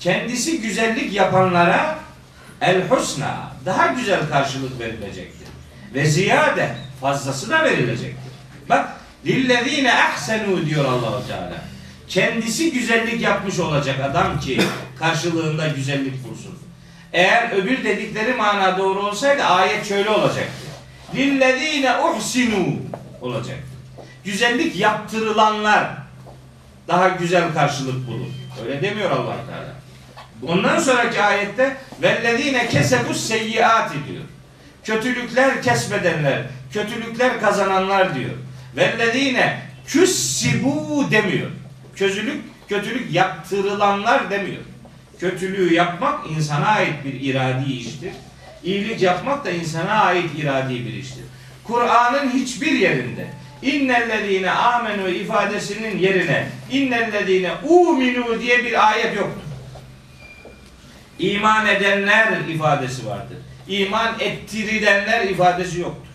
kendisi 0.00 0.60
güzellik 0.60 1.12
yapanlara 1.12 1.98
el 2.60 2.88
husna 2.88 3.52
daha 3.64 3.86
güzel 3.86 4.28
karşılık 4.28 4.80
verilecektir. 4.80 5.48
Ve 5.94 6.04
ziyade 6.04 6.74
fazlası 7.00 7.50
da 7.50 7.64
verilecektir. 7.64 8.32
Bak 8.68 8.88
lillezine 9.26 9.94
ahsenu 9.94 10.66
diyor 10.66 10.84
Allahu 10.84 11.28
Teala. 11.28 11.64
Kendisi 12.08 12.72
güzellik 12.72 13.20
yapmış 13.20 13.58
olacak 13.58 14.00
adam 14.10 14.40
ki 14.40 14.60
karşılığında 14.98 15.68
güzellik 15.68 16.28
bulsun. 16.28 16.58
Eğer 17.12 17.50
öbür 17.52 17.84
dedikleri 17.84 18.34
mana 18.34 18.78
doğru 18.78 19.06
olsaydı 19.06 19.42
ayet 19.42 19.88
şöyle 19.88 20.10
olacaktı. 20.10 20.66
Lillezine 21.14 21.96
uhsinu 21.98 22.76
olacak. 23.20 23.58
Güzellik 24.24 24.76
yaptırılanlar 24.76 25.88
daha 26.88 27.08
güzel 27.08 27.54
karşılık 27.54 28.06
bulur. 28.06 28.26
Öyle 28.64 28.82
demiyor 28.82 29.10
allah 29.10 29.36
Teala. 29.46 29.72
Ondan 30.48 30.78
sonraki 30.78 31.22
ayette 31.22 31.76
vellezine 32.02 32.68
kesebus 32.68 33.20
seyyiati 33.20 33.94
diyor. 34.08 34.24
Kötülükler 34.84 35.62
kesbedenler, 35.62 36.42
kötülükler 36.72 37.40
kazananlar 37.40 38.14
diyor. 38.14 38.34
Vellezine 38.76 39.62
küssibu 39.86 41.06
demiyor. 41.10 41.50
Kötülük, 41.96 42.44
kötülük 42.68 43.12
yaptırılanlar 43.12 44.30
demiyor. 44.30 44.62
Kötülüğü 45.22 45.74
yapmak 45.74 46.30
insana 46.30 46.66
ait 46.66 47.04
bir 47.04 47.20
iradi 47.20 47.72
iştir. 47.72 48.12
İyilik 48.64 49.02
yapmak 49.02 49.44
da 49.44 49.50
insana 49.50 49.92
ait 49.92 50.30
iradi 50.38 50.86
bir 50.86 50.92
iştir. 50.92 51.24
Kur'an'ın 51.64 52.30
hiçbir 52.30 52.72
yerinde 52.72 53.26
innellezine 53.62 54.50
amenu 54.50 55.08
ifadesinin 55.08 55.98
yerine 55.98 56.48
innellezine 56.70 57.50
uminu 57.68 58.40
diye 58.40 58.64
bir 58.64 58.90
ayet 58.90 59.16
yoktur. 59.16 59.42
İman 61.18 61.66
edenler 61.66 62.40
ifadesi 62.48 63.06
vardır. 63.06 63.36
İman 63.68 64.20
ettirilenler 64.20 65.24
ifadesi 65.24 65.80
yoktur. 65.80 66.08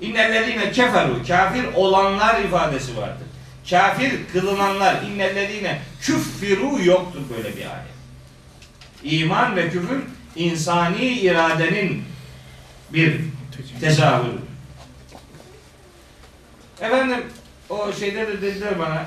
İnnellezine 0.00 0.72
keferu 0.72 1.18
kafir 1.28 1.64
olanlar 1.74 2.40
ifadesi 2.40 2.96
vardır. 2.96 3.26
Kafir 3.70 4.12
kılınanlar 4.32 5.02
innellezine 5.02 5.78
küffiru 6.00 6.84
yoktur 6.84 7.20
böyle 7.36 7.56
bir 7.56 7.62
ayet. 7.62 7.89
İman 9.04 9.56
ve 9.56 9.70
küfür 9.70 10.02
insani 10.36 11.04
iradenin 11.04 12.04
bir 12.92 13.20
tezahürü. 13.80 14.38
Efendim 16.80 17.24
o 17.68 17.92
şeyde 17.92 18.26
de 18.28 18.42
dediler 18.42 18.78
bana 18.78 19.06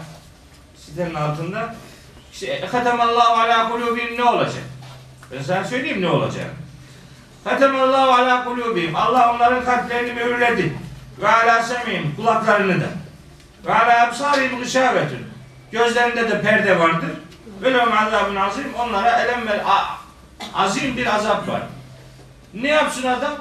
sitenin 0.75 1.15
altında 1.15 1.75
işte 2.33 2.65
Hatemallahu 2.71 3.33
ala 3.33 3.69
kulubihim 3.69 4.17
ne 4.17 4.23
olacak? 4.23 4.63
Ben 5.31 5.41
sana 5.41 5.63
söyleyeyim 5.63 6.01
ne 6.01 6.09
olacak. 6.09 6.45
Hatemallahu 7.43 8.11
ala 8.11 8.43
kulubihim. 8.43 8.95
Allah 8.95 9.35
onların 9.35 9.65
kalplerini 9.65 10.13
mühürledi. 10.13 10.73
Ve 11.21 11.27
ala 11.27 11.63
semihim 11.63 12.15
kulaklarını 12.15 12.81
da. 12.81 12.87
Ve 13.65 13.73
ala 13.73 14.07
absarihim 14.07 14.59
gışavetün. 14.59 15.19
Gözlerinde 15.71 16.31
de 16.31 16.41
perde 16.41 16.79
vardır. 16.79 17.09
Ve 17.63 17.73
lehum 17.73 17.97
azabun 17.97 18.35
azim. 18.35 18.73
Onlara 18.79 19.19
elem 19.21 19.47
ve 19.47 19.63
a- 19.65 19.97
azim 20.53 20.97
bir 20.97 21.15
azap 21.15 21.47
var. 21.47 21.61
Ne 22.53 22.67
yapsın 22.67 23.07
adam? 23.07 23.35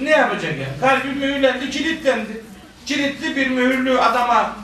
ne 0.00 0.10
yapacak 0.10 0.58
ya? 0.58 0.66
Kalbi 0.80 1.08
mühürlendi, 1.08 1.70
kilitlendi. 1.70 2.44
Kilitli 2.86 3.36
bir 3.36 3.46
mühürlü 3.50 4.00
adama 4.00 4.56